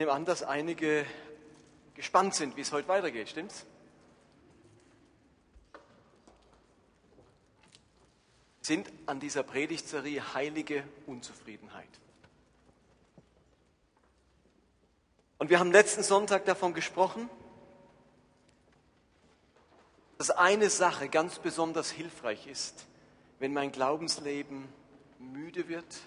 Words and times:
nehme 0.00 0.12
an, 0.12 0.24
dass 0.24 0.42
einige 0.42 1.04
gespannt 1.94 2.34
sind, 2.34 2.56
wie 2.56 2.62
es 2.62 2.72
heute 2.72 2.88
weitergeht, 2.88 3.28
stimmt's? 3.28 3.66
Sind 8.62 8.90
an 9.04 9.20
dieser 9.20 9.42
Predigtserie 9.42 10.34
heilige 10.34 10.84
Unzufriedenheit. 11.06 11.88
Und 15.36 15.50
wir 15.50 15.58
haben 15.58 15.70
letzten 15.70 16.02
Sonntag 16.02 16.46
davon 16.46 16.72
gesprochen, 16.72 17.28
dass 20.16 20.30
eine 20.30 20.70
Sache 20.70 21.10
ganz 21.10 21.38
besonders 21.38 21.90
hilfreich 21.90 22.46
ist, 22.46 22.86
wenn 23.38 23.52
mein 23.52 23.70
Glaubensleben 23.70 24.66
müde 25.18 25.68
wird, 25.68 26.00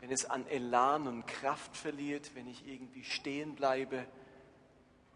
wenn 0.00 0.10
es 0.10 0.24
an 0.24 0.46
Elan 0.46 1.06
und 1.06 1.26
Kraft 1.26 1.76
verliert, 1.76 2.30
wenn 2.34 2.46
ich 2.46 2.66
irgendwie 2.66 3.04
stehen 3.04 3.54
bleibe. 3.54 4.06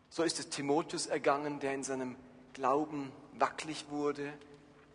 So 0.09 0.23
ist 0.23 0.39
es 0.39 0.49
Timotheus 0.49 1.07
ergangen, 1.07 1.61
der 1.61 1.75
in 1.75 1.85
seinem 1.85 2.17
Glauben 2.53 3.13
wackelig 3.39 3.87
wurde, 3.91 4.33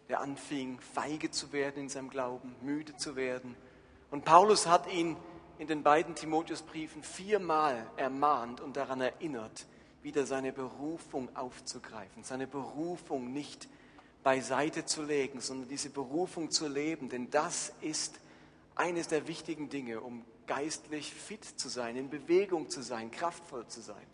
der 0.10 0.22
anfing 0.22 0.80
feige 0.80 1.32
zu 1.32 1.52
werden 1.52 1.84
in 1.84 1.90
seinem 1.90 2.10
Glauben, 2.10 2.55
müde 2.62 2.96
zu 2.98 3.16
werden. 3.16 3.55
Und 4.12 4.26
Paulus 4.26 4.68
hat 4.68 4.91
ihn 4.91 5.18
in 5.58 5.68
den 5.68 5.84
beiden 5.84 6.16
Timotheusbriefen 6.16 7.04
viermal 7.04 7.90
ermahnt 7.98 8.62
und 8.62 8.77
daran 8.77 9.02
erinnert, 9.02 9.66
wieder 10.04 10.26
seine 10.26 10.54
Berufung 10.54 11.35
aufzugreifen, 11.35 12.24
seine 12.24 12.48
Berufung 12.48 13.34
nicht 13.34 13.68
beiseite 14.24 14.85
zu 14.85 15.04
legen, 15.04 15.41
sondern 15.41 15.68
diese 15.68 15.90
Berufung 15.90 16.52
zu 16.52 16.68
leben, 16.68 17.10
denn 17.10 17.30
das 17.30 17.74
ist 17.82 18.20
eines 18.80 19.08
der 19.08 19.27
wichtigen 19.27 19.70
Dinge, 19.70 20.02
um 20.02 20.26
geistlich 20.45 21.13
fit 21.13 21.43
zu 21.43 21.70
sein, 21.70 21.96
in 21.96 22.10
Bewegung 22.10 22.70
zu 22.70 22.82
sein, 22.82 23.12
kraftvoll 23.12 23.68
zu 23.68 23.82
sein. 23.82 24.05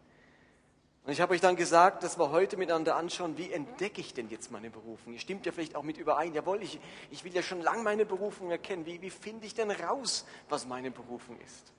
Und 1.06 1.12
ich 1.12 1.20
habe 1.20 1.34
euch 1.34 1.42
dann 1.42 1.58
gesagt, 1.58 2.04
dass 2.04 2.18
wir 2.18 2.32
heute 2.32 2.56
miteinander 2.56 2.96
anschauen, 2.96 3.38
wie 3.38 3.52
entdecke 3.52 4.00
ich 4.00 4.14
denn 4.14 4.30
jetzt 4.30 4.52
meine 4.52 4.70
Berufung? 4.70 5.12
Ihr 5.14 5.20
stimmt 5.20 5.46
ja 5.46 5.52
vielleicht 5.52 5.76
auch 5.76 5.84
mit 5.84 5.98
überein. 5.98 6.34
Jawohl, 6.34 6.64
ich, 6.64 6.80
ich 7.12 7.26
will 7.26 7.36
ja 7.36 7.44
schon 7.44 7.62
lange 7.62 7.84
meine 7.84 8.06
Berufung 8.06 8.52
erkennen. 8.52 8.86
Wie, 8.86 9.02
wie 9.02 9.10
finde 9.10 9.46
ich 9.46 9.54
denn 9.54 9.70
raus, 9.70 10.26
was 10.48 10.66
meine 10.66 10.92
Berufung 10.92 11.38
ist? 11.42 11.74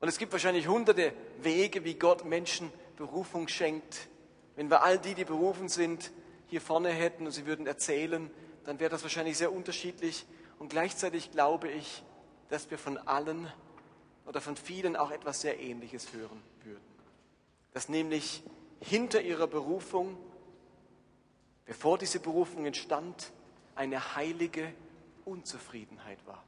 Und 0.00 0.08
es 0.08 0.16
gibt 0.16 0.32
wahrscheinlich 0.32 0.66
hunderte 0.66 1.12
Wege, 1.42 1.84
wie 1.84 1.94
Gott 1.94 2.24
Menschen 2.24 2.72
Berufung 2.96 3.48
schenkt. 3.48 4.08
Wenn 4.56 4.70
wir 4.70 4.82
all 4.82 4.98
die, 4.98 5.14
die 5.14 5.26
berufen 5.26 5.68
sind, 5.68 6.10
hier 6.46 6.62
vorne 6.62 6.88
hätten 6.88 7.26
und 7.26 7.32
sie 7.32 7.44
würden 7.44 7.66
erzählen, 7.66 8.30
dann 8.64 8.80
wäre 8.80 8.90
das 8.90 9.02
wahrscheinlich 9.02 9.36
sehr 9.36 9.52
unterschiedlich. 9.52 10.24
Und 10.60 10.68
gleichzeitig 10.68 11.30
glaube 11.30 11.70
ich, 11.70 12.04
dass 12.50 12.70
wir 12.70 12.76
von 12.76 12.98
allen 12.98 13.50
oder 14.26 14.42
von 14.42 14.56
vielen 14.56 14.94
auch 14.94 15.10
etwas 15.10 15.40
sehr 15.40 15.58
Ähnliches 15.58 16.12
hören 16.12 16.42
würden. 16.64 16.84
Dass 17.72 17.88
nämlich 17.88 18.42
hinter 18.78 19.22
ihrer 19.22 19.46
Berufung, 19.46 20.18
bevor 21.64 21.96
diese 21.96 22.20
Berufung 22.20 22.66
entstand, 22.66 23.32
eine 23.74 24.14
heilige 24.14 24.70
Unzufriedenheit 25.24 26.18
war. 26.26 26.44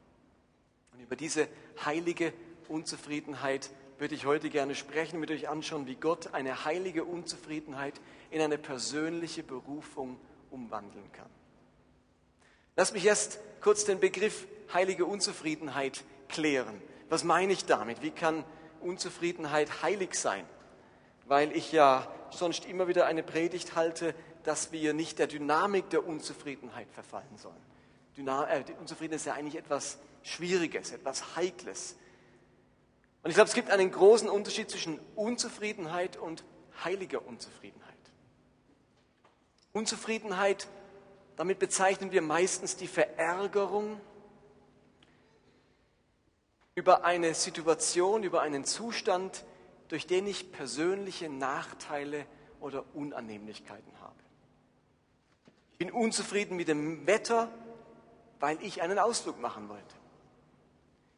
Und 0.93 1.01
über 1.01 1.17
diese 1.17 1.49
heilige 1.83 2.35
Unzufriedenheit 2.69 3.71
würde 3.97 4.15
ich 4.15 4.27
heute 4.27 4.51
gerne 4.51 4.75
sprechen, 4.75 5.21
mit 5.21 5.31
euch 5.31 5.49
anschauen, 5.49 5.87
wie 5.87 5.95
Gott 5.95 6.35
eine 6.35 6.67
heilige 6.67 7.05
Unzufriedenheit 7.05 7.99
in 8.31 8.43
eine 8.43 8.59
persönliche 8.59 9.43
Berufung 9.43 10.21
umwandeln 10.51 11.11
kann. 11.13 11.31
Lass 12.77 12.93
mich 12.93 13.05
erst 13.05 13.39
kurz 13.61 13.85
den 13.85 14.01
Begriff 14.01 14.47
heilige 14.73 15.05
Unzufriedenheit 15.05 16.05
klären. 16.29 16.81
Was 17.09 17.25
meine 17.25 17.53
ich 17.53 17.67
damit? 17.67 18.03
Wie 18.03 18.11
kann 18.11 18.45
Unzufriedenheit 18.81 19.83
heilig 19.83 20.15
sein? 20.15 20.47
Weil 21.27 21.53
ich 21.53 21.73
ja 21.73 22.13
sonst 22.31 22.65
immer 22.65 22.89
wieder 22.89 23.07
eine 23.07 23.23
Predigt 23.23 23.77
halte, 23.77 24.15
dass 24.45 24.73
wir 24.73 24.95
nicht 24.95 25.19
der 25.19 25.27
Dynamik 25.27 25.91
der 25.91 26.07
Unzufriedenheit 26.07 26.89
verfallen 26.91 27.37
sollen. 27.37 27.61
Dynam 28.17 28.47
äh, 28.49 28.65
Unzufriedenheit 28.81 29.21
ist 29.21 29.27
ja 29.27 29.35
eigentlich 29.35 29.57
etwas 29.57 29.99
Schwieriges, 30.23 30.93
etwas 30.93 31.37
Heikles. 31.37 31.97
Und 33.23 33.31
ich 33.31 33.35
glaube, 33.35 33.49
es 33.49 33.55
gibt 33.55 33.71
einen 33.71 33.91
großen 33.91 34.29
Unterschied 34.29 34.71
zwischen 34.71 34.99
Unzufriedenheit 35.15 36.17
und 36.17 36.45
heiliger 36.85 37.25
Unzufriedenheit. 37.27 37.93
Unzufriedenheit 39.73 40.67
damit 41.37 41.59
bezeichnen 41.59 42.13
wir 42.13 42.23
meistens 42.23 42.77
die 42.77 42.87
Verärgerung 42.87 44.01
über 46.75 47.05
eine 47.05 47.35
Situation, 47.35 48.23
über 48.23 48.43
einen 48.43 48.65
Zustand, 48.65 49.45
durch 49.89 50.07
den 50.07 50.27
ich 50.27 50.53
persönliche 50.53 51.29
Nachteile 51.29 52.27
oder 52.61 52.85
Unannehmlichkeiten 52.95 53.93
habe. 54.01 54.15
Ich 55.73 55.79
bin 55.79 55.91
unzufrieden 55.91 56.57
mit 56.57 56.69
dem 56.69 57.07
Wetter, 57.07 57.51
weil 58.41 58.63
ich 58.63 58.81
einen 58.83 58.99
Ausflug 58.99 59.41
machen 59.41 59.69
wollte. 59.69 59.95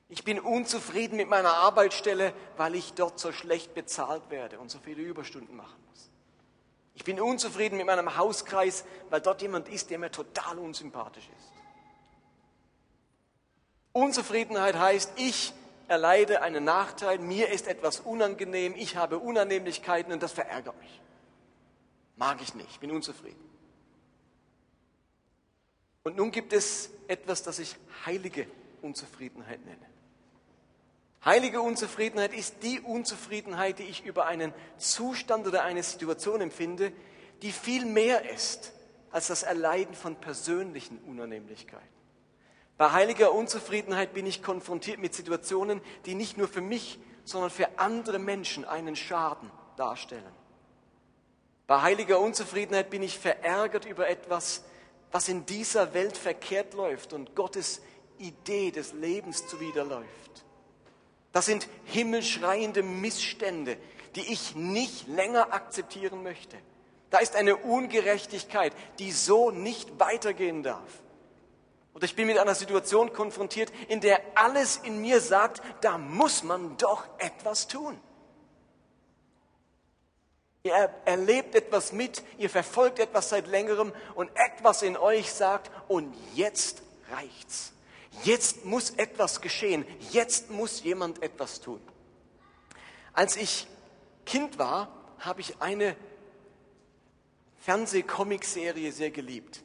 Ich 0.09 0.25
bin 0.25 0.39
unzufrieden 0.39 1.17
mit 1.17 1.29
meiner 1.29 1.55
Arbeitsstelle, 1.55 2.33
weil 2.57 2.75
ich 2.75 2.95
dort 2.95 3.19
so 3.19 3.33
schlecht 3.33 3.75
bezahlt 3.75 4.31
werde 4.31 4.59
und 4.59 4.71
so 4.71 4.79
viele 4.79 5.03
Überstunden 5.03 5.57
machen 5.57 5.83
muss. 5.91 6.11
Ich 6.95 7.05
bin 7.05 7.21
unzufrieden 7.21 7.77
mit 7.77 7.87
meinem 7.87 8.17
Hauskreis, 8.17 8.85
weil 9.11 9.21
dort 9.21 9.43
jemand 9.43 9.69
ist, 9.69 9.91
der 9.91 9.99
mir 9.99 10.11
total 10.11 10.59
unsympathisch 10.59 11.29
ist. 11.37 11.53
Unzufriedenheit 13.93 14.77
heißt, 14.77 15.13
ich 15.17 15.53
erleide 15.89 16.43
einen 16.43 16.65
Nachteil, 16.65 17.19
mir 17.19 17.51
ist 17.51 17.67
etwas 17.67 18.01
unangenehm, 18.01 18.75
ich 18.77 18.97
habe 18.97 19.19
Unannehmlichkeiten 19.19 20.13
und 20.13 20.23
das 20.23 20.33
verärgert 20.33 20.79
mich. 20.81 21.01
Mag 22.17 22.41
ich 22.41 22.55
nicht, 22.55 22.81
bin 22.81 22.91
unzufrieden. 22.91 23.43
Und 26.05 26.17
nun 26.17 26.31
gibt 26.31 26.53
es 26.53 26.91
etwas, 27.09 27.43
das 27.43 27.59
ich 27.59 27.77
heilige 28.05 28.47
Unzufriedenheit 28.83 29.65
nenne. 29.65 29.94
Heilige 31.25 31.63
Unzufriedenheit 31.63 32.35
ist 32.35 32.63
die 32.63 32.81
Unzufriedenheit, 32.81 33.79
die 33.79 33.85
ich 33.85 34.05
über 34.05 34.27
einen 34.27 34.53
Zustand 34.77 35.47
oder 35.47 35.63
eine 35.65 35.83
Situation 35.83 36.43
empfinde, 36.43 36.93
die 37.41 37.53
viel 37.53 37.87
mehr 37.87 38.31
ist 38.31 38.73
als 39.11 39.29
das 39.29 39.43
Erleiden 39.43 39.95
von 39.95 40.17
persönlichen 40.17 40.99
Unannehmlichkeiten. 40.99 41.89
Bei 42.77 42.91
heiliger 42.91 43.33
Unzufriedenheit 43.33 44.13
bin 44.13 44.27
ich 44.27 44.43
konfrontiert 44.43 44.99
mit 44.99 45.15
Situationen, 45.15 45.81
die 46.05 46.15
nicht 46.15 46.37
nur 46.37 46.49
für 46.49 46.61
mich, 46.61 46.99
sondern 47.25 47.51
für 47.51 47.79
andere 47.79 48.19
Menschen 48.19 48.65
einen 48.65 48.97
Schaden 48.97 49.51
darstellen. 49.77 50.33
Bei 51.67 51.81
heiliger 51.81 52.21
Unzufriedenheit 52.21 52.91
bin 52.91 53.03
ich 53.03 53.19
verärgert 53.19 53.87
über 53.87 54.09
etwas, 54.09 54.65
was 55.11 55.29
in 55.29 55.47
dieser 55.47 55.95
Welt 55.95 56.17
verkehrt 56.17 56.75
läuft 56.75 57.13
und 57.15 57.35
Gottes 57.35 57.81
Idee 58.19 58.73
des 58.73 58.93
Lebens 58.93 59.47
zuwiderläuft. 59.47 60.45
Das 61.35 61.47
sind 61.47 61.69
himmelschreiende 61.87 62.85
Missstände, 62.85 63.77
die 64.15 64.33
ich 64.33 64.55
nicht 64.55 65.09
länger 65.09 65.53
akzeptieren 65.53 66.23
möchte. 66.23 66.57
Da 67.11 67.19
ist 67.19 67.35
eine 67.35 67.57
Ungerechtigkeit, 67.57 68.73
die 69.01 69.11
so 69.11 69.51
nicht 69.51 69.99
weitergehen 69.99 70.63
darf. 70.63 71.03
Und 71.93 72.05
ich 72.05 72.15
bin 72.15 72.29
mit 72.29 72.39
einer 72.39 72.55
Situation 72.55 73.13
konfrontiert, 73.13 73.73
in 73.89 74.01
der 74.01 74.21
alles 74.37 74.77
in 74.77 75.01
mir 75.01 75.21
sagt, 75.21 75.61
da 75.81 75.99
muss 75.99 76.45
man 76.45 76.77
doch 76.77 77.05
etwas 77.19 77.67
tun. 77.67 78.01
Ihr 80.63 80.73
erlebt 81.05 81.57
etwas 81.57 81.91
mit, 81.91 82.23
ihr 82.39 82.49
verfolgt 82.49 83.01
etwas 83.01 83.31
seit 83.31 83.49
längerem 83.49 83.93
und 84.15 84.31
etwas 84.37 84.83
in 84.83 84.97
euch 84.97 85.33
sagt, 85.33 85.73
und 85.89 86.15
jetzt 86.35 86.83
reicht's. 87.11 87.74
Jetzt 88.23 88.65
muss 88.65 88.91
etwas 88.91 89.41
geschehen. 89.41 89.85
Jetzt 90.11 90.51
muss 90.51 90.83
jemand 90.83 91.23
etwas 91.23 91.61
tun. 91.61 91.81
Als 93.13 93.37
ich 93.37 93.67
Kind 94.25 94.59
war, 94.59 94.89
habe 95.19 95.41
ich 95.41 95.61
eine 95.61 95.97
Fernsehcomic-Serie 97.59 98.93
sehr 98.93 99.11
geliebt. 99.11 99.63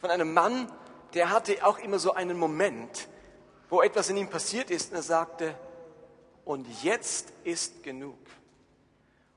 Von 0.00 0.10
einem 0.10 0.32
Mann, 0.32 0.70
der 1.14 1.30
hatte 1.30 1.64
auch 1.64 1.78
immer 1.78 1.98
so 1.98 2.12
einen 2.12 2.38
Moment, 2.38 3.08
wo 3.68 3.82
etwas 3.82 4.10
in 4.10 4.16
ihm 4.16 4.30
passiert 4.30 4.70
ist 4.70 4.90
und 4.90 4.96
er 4.96 5.02
sagte, 5.02 5.54
und 6.44 6.66
jetzt 6.84 7.32
ist 7.42 7.82
genug. 7.82 8.18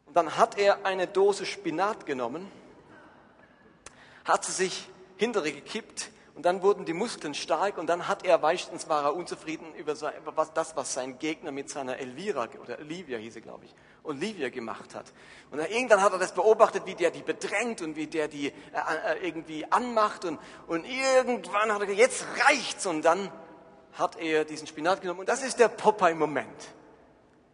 Und 0.05 0.15
dann 0.15 0.37
hat 0.37 0.57
er 0.57 0.85
eine 0.85 1.07
Dose 1.07 1.45
Spinat 1.45 2.05
genommen, 2.05 2.51
hat 4.25 4.45
sie 4.45 4.51
sich 4.51 4.87
hintere 5.17 5.51
gekippt 5.51 6.11
und 6.39 6.43
dann 6.43 6.61
wurden 6.61 6.85
die 6.85 6.93
Muskeln 6.93 7.33
stark 7.33 7.77
und 7.77 7.87
dann 7.87 8.07
hat 8.07 8.25
er, 8.25 8.37
meistens 8.37 8.87
war 8.87 9.03
er 9.03 9.13
unzufrieden 9.13 9.75
über, 9.75 9.93
das, 10.53 10.73
was 10.77 10.93
sein 10.93 11.19
Gegner 11.19 11.51
mit 11.51 11.69
seiner 11.69 11.97
Elvira, 11.97 12.47
oder 12.63 12.79
Olivia 12.79 13.17
hieß 13.17 13.33
sie, 13.33 13.41
glaube 13.41 13.65
ich, 13.65 13.75
Olivia 14.03 14.47
gemacht 14.47 14.95
hat. 14.95 15.11
Und 15.51 15.59
irgendwann 15.59 16.01
hat 16.01 16.13
er 16.13 16.17
das 16.17 16.33
beobachtet, 16.33 16.85
wie 16.85 16.95
der 16.95 17.11
die 17.11 17.23
bedrängt 17.23 17.81
und 17.81 17.97
wie 17.97 18.07
der 18.07 18.29
die 18.29 18.47
äh, 18.47 18.51
äh, 18.51 19.27
irgendwie 19.27 19.69
anmacht 19.69 20.23
und, 20.23 20.39
und 20.67 20.85
irgendwann 20.85 21.73
hat 21.73 21.81
er 21.81 21.87
gesagt, 21.87 21.99
jetzt 21.99 22.25
reicht's 22.47 22.85
und 22.85 23.03
dann 23.03 23.29
hat 23.95 24.17
er 24.17 24.45
diesen 24.45 24.65
Spinat 24.65 25.01
genommen 25.01 25.19
und 25.19 25.27
das 25.27 25.43
ist 25.43 25.59
der 25.59 25.67
Popeye-Moment. 25.67 26.69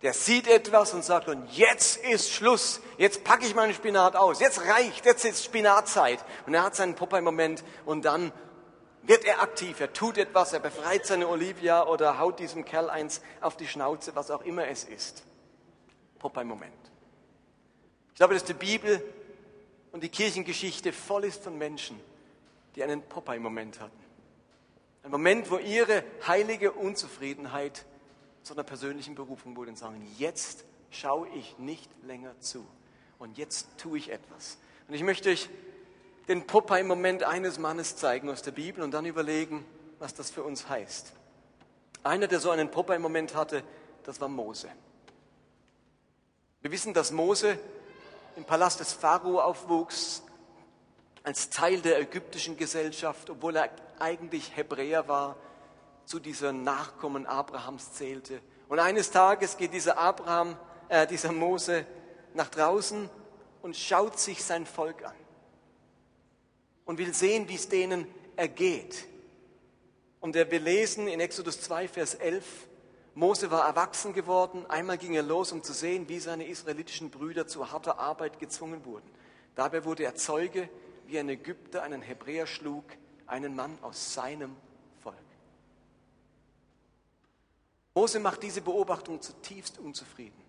Der 0.03 0.13
sieht 0.13 0.47
etwas 0.47 0.93
und 0.93 1.03
sagt, 1.03 1.27
und 1.27 1.49
jetzt 1.57 1.97
ist 1.97 2.31
Schluss. 2.31 2.81
Jetzt 2.99 3.23
packe 3.23 3.45
ich 3.47 3.55
meinen 3.55 3.73
Spinat 3.73 4.15
aus. 4.15 4.39
Jetzt 4.39 4.61
reicht. 4.67 5.03
Jetzt 5.03 5.25
ist 5.25 5.43
Spinatzeit. 5.43 6.23
Und 6.45 6.53
er 6.53 6.61
hat 6.61 6.75
seinen 6.75 6.93
Popeye-Moment 6.93 7.63
und 7.85 8.05
dann 8.05 8.31
wird 9.07 9.25
er 9.25 9.41
aktiv. 9.41 9.79
Er 9.79 9.93
tut 9.93 10.17
etwas. 10.17 10.53
Er 10.53 10.59
befreit 10.59 11.05
seine 11.05 11.27
Olivia 11.27 11.85
oder 11.85 12.19
haut 12.19 12.39
diesem 12.39 12.65
Kerl 12.65 12.89
eins 12.89 13.21
auf 13.41 13.57
die 13.57 13.67
Schnauze, 13.67 14.15
was 14.15 14.31
auch 14.31 14.41
immer 14.41 14.67
es 14.67 14.83
ist. 14.83 15.23
Popeye-Moment. 16.19 16.73
Ich 18.09 18.15
glaube, 18.15 18.33
dass 18.33 18.45
die 18.45 18.53
Bibel 18.53 19.01
und 19.91 20.03
die 20.03 20.09
Kirchengeschichte 20.09 20.91
voll 20.91 21.25
ist 21.25 21.43
von 21.43 21.57
Menschen, 21.57 21.99
die 22.75 22.83
einen 22.83 23.01
Popeye-Moment 23.01 23.79
hatten. 23.79 24.05
Ein 25.03 25.11
Moment, 25.11 25.51
wo 25.51 25.57
ihre 25.57 26.03
heilige 26.27 26.71
Unzufriedenheit 26.71 27.85
zu 28.41 28.53
einer 28.53 28.63
persönlichen 28.63 29.15
Berufung 29.15 29.55
wurde 29.55 29.71
und 29.71 29.77
sagen, 29.77 30.01
jetzt 30.17 30.65
schaue 30.89 31.27
ich 31.29 31.57
nicht 31.59 31.89
länger 32.03 32.39
zu 32.39 32.65
und 33.19 33.37
jetzt 33.37 33.67
tue 33.77 33.97
ich 33.97 34.11
etwas. 34.11 34.57
Und 34.87 34.93
ich 34.93 35.03
möchte 35.03 35.29
euch 35.29 35.49
den 36.27 36.47
Popeye-Moment 36.47 37.23
eines 37.23 37.59
Mannes 37.59 37.95
zeigen 37.97 38.29
aus 38.29 38.41
der 38.41 38.51
Bibel 38.51 38.83
und 38.83 38.91
dann 38.91 39.05
überlegen, 39.05 39.65
was 39.99 40.13
das 40.13 40.31
für 40.31 40.43
uns 40.43 40.67
heißt. 40.67 41.13
Einer, 42.03 42.27
der 42.27 42.39
so 42.39 42.49
einen 42.49 42.69
Popeye-Moment 42.69 43.35
hatte, 43.35 43.63
das 44.03 44.19
war 44.21 44.27
Mose. 44.27 44.69
Wir 46.61 46.71
wissen, 46.71 46.93
dass 46.93 47.11
Mose 47.11 47.59
im 48.35 48.43
Palast 48.43 48.79
des 48.79 48.93
Pharao 48.93 49.39
aufwuchs, 49.39 50.23
als 51.23 51.49
Teil 51.49 51.81
der 51.81 51.99
ägyptischen 51.99 52.57
Gesellschaft, 52.57 53.29
obwohl 53.29 53.55
er 53.55 53.69
eigentlich 53.99 54.55
Hebräer 54.55 55.07
war, 55.07 55.35
zu 56.05 56.19
dieser 56.19 56.51
Nachkommen 56.51 57.25
Abrahams 57.25 57.93
zählte. 57.93 58.41
Und 58.67 58.79
eines 58.79 59.09
Tages 59.09 59.57
geht 59.57 59.73
dieser 59.73 59.97
Abraham, 59.97 60.55
äh, 60.87 61.07
dieser 61.07 61.31
Mose 61.31 61.85
nach 62.35 62.49
draußen 62.49 63.09
und 63.63 63.75
schaut 63.75 64.19
sich 64.19 64.43
sein 64.43 64.67
Volk 64.67 65.03
an 65.03 65.13
und 66.85 66.97
will 66.97 67.13
sehen, 67.13 67.49
wie 67.49 67.55
es 67.55 67.67
denen 67.67 68.07
ergeht. 68.35 69.07
Und 70.21 70.35
wir 70.35 70.59
lesen 70.59 71.07
in 71.07 71.19
Exodus 71.19 71.61
2, 71.61 71.87
Vers 71.87 72.15
11, 72.15 72.45
Mose 73.15 73.49
war 73.49 73.65
erwachsen 73.65 74.13
geworden. 74.13 74.65
Einmal 74.67 74.97
ging 74.97 75.13
er 75.13 75.23
los, 75.23 75.53
um 75.53 75.63
zu 75.63 75.71
sehen, 75.71 76.09
wie 76.09 76.19
seine 76.19 76.47
israelitischen 76.47 77.09
Brüder 77.09 77.47
zu 77.47 77.71
harter 77.71 77.97
Arbeit 77.97 78.39
gezwungen 78.39 78.83
wurden. 78.85 79.09
Dabei 79.55 79.85
wurde 79.85 80.03
er 80.03 80.15
Zeuge, 80.15 80.69
wie 81.07 81.17
ein 81.17 81.29
Ägypter 81.29 81.81
einen 81.83 82.01
Hebräer 82.01 82.45
schlug, 82.45 82.83
einen 83.25 83.55
Mann 83.55 83.77
aus 83.81 84.13
seinem 84.13 84.55
Volk. 85.01 85.15
Mose 87.93 88.19
macht 88.19 88.43
diese 88.43 88.61
Beobachtung 88.61 89.21
zutiefst 89.21 89.79
unzufrieden. 89.79 90.43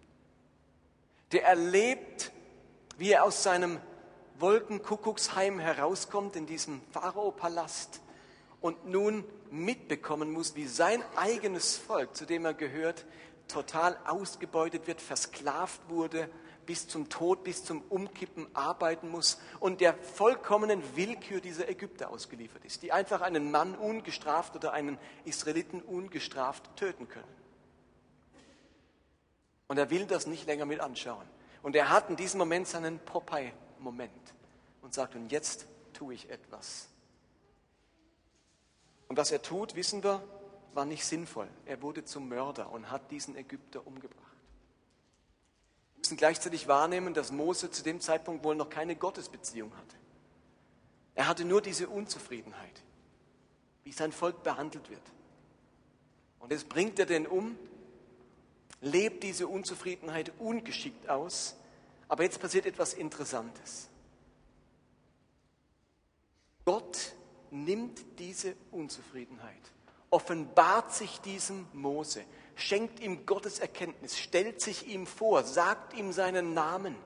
Der 1.31 1.45
erlebt, 1.45 2.33
wie 2.99 3.13
er 3.13 3.23
aus 3.23 3.45
seinem 3.45 3.81
Wolkenkuckucksheim 4.39 5.59
herauskommt 5.59 6.37
in 6.37 6.47
diesem 6.47 6.81
Pharao-Palast 6.93 8.01
und 8.61 8.87
nun 8.87 9.25
mitbekommen 9.51 10.33
muss, 10.33 10.57
wie 10.57 10.67
sein 10.67 11.03
eigenes 11.17 11.77
Volk, 11.77 12.17
zu 12.17 12.27
dem 12.27 12.45
er 12.45 12.55
gehört, 12.55 13.05
total 13.49 13.97
ausgebeutet 14.07 14.87
wird, 14.87 15.01
versklavt 15.01 15.81
wurde, 15.89 16.29
bis 16.67 16.89
zum 16.89 17.09
Tod, 17.09 17.45
bis 17.45 17.65
zum 17.65 17.83
Umkippen 17.89 18.49
arbeiten 18.55 19.09
muss 19.09 19.39
und 19.61 19.81
der 19.81 19.95
vollkommenen 19.95 20.83
Willkür 20.97 21.41
dieser 21.41 21.69
Ägypter 21.69 22.11
ausgeliefert 22.11 22.65
ist, 22.65 22.83
die 22.83 22.93
einfach 22.93 23.21
einen 23.21 23.51
Mann 23.53 23.77
ungestraft 23.77 24.57
oder 24.57 24.73
einen 24.73 24.99
Israeliten 25.25 25.81
ungestraft 25.81 26.77
töten 26.77 27.09
können. 27.09 27.25
Und 29.69 29.79
er 29.79 29.91
will 29.91 30.07
das 30.07 30.27
nicht 30.27 30.47
länger 30.47 30.67
mit 30.67 30.81
anschauen. 30.81 31.27
Und 31.63 31.75
er 31.75 31.89
hat 31.89 32.11
in 32.11 32.17
diesem 32.17 32.39
Moment 32.39 32.69
seinen 32.69 32.99
Popeye-Moment 33.77 34.35
und 34.83 34.95
sagt, 34.95 35.15
und 35.15 35.31
jetzt 35.31 35.67
tue 35.93 36.15
ich 36.15 36.29
etwas. 36.31 36.89
Und 39.09 39.17
was 39.17 39.31
er 39.31 39.43
tut, 39.43 39.75
wissen 39.77 40.03
wir, 40.03 40.23
war 40.75 40.85
nicht 40.85 41.05
sinnvoll. 41.05 41.49
Er 41.65 41.81
wurde 41.83 42.05
zum 42.05 42.29
Mörder 42.29 42.71
und 42.71 42.91
hat 42.91 43.11
diesen 43.11 43.37
Ägypter 43.37 43.87
umgebracht. 43.87 44.21
Wir 45.95 46.01
müssen 46.01 46.17
gleichzeitig 46.17 46.69
wahrnehmen, 46.69 47.15
dass 47.15 47.33
Mose 47.33 47.71
zu 47.71 47.83
dem 47.83 48.01
Zeitpunkt 48.01 48.45
wohl 48.45 48.55
noch 48.55 48.69
keine 48.69 48.97
Gottesbeziehung 48.97 49.75
hatte. 49.77 49.97
Er 51.15 51.29
hatte 51.29 51.45
nur 51.45 51.63
diese 51.63 51.89
Unzufriedenheit, 51.89 52.83
wie 53.85 53.93
sein 53.93 54.13
Volk 54.13 54.43
behandelt 54.43 54.91
wird. 54.91 55.03
Und 56.39 56.53
jetzt 56.53 56.69
bringt 56.69 56.99
er 56.99 57.07
den 57.07 57.27
um, 57.27 57.59
lebt 58.83 59.23
diese 59.23 59.49
Unzufriedenheit 59.49 60.33
ungeschickt 60.39 61.09
aus, 61.09 61.57
aber 62.09 62.23
jetzt 62.23 62.41
passiert 62.41 62.67
etwas 62.67 62.95
Interessantes. 62.95 63.89
Gott 66.65 67.15
nimmt 67.51 68.19
diese 68.19 68.57
Unzufriedenheit, 68.73 69.73
offenbart 70.11 70.93
sich 70.93 71.21
diesem 71.21 71.67
Mose, 71.73 72.25
schenkt 72.55 73.01
ihm 73.01 73.25
Gottes 73.27 73.59
Erkenntnis, 73.59 74.19
stellt 74.19 74.61
sich 74.61 74.89
ihm 74.89 75.07
vor, 75.07 75.45
sagt 75.45 75.95
ihm 75.95 76.13
seinen 76.13 76.55
Namen 76.55 76.97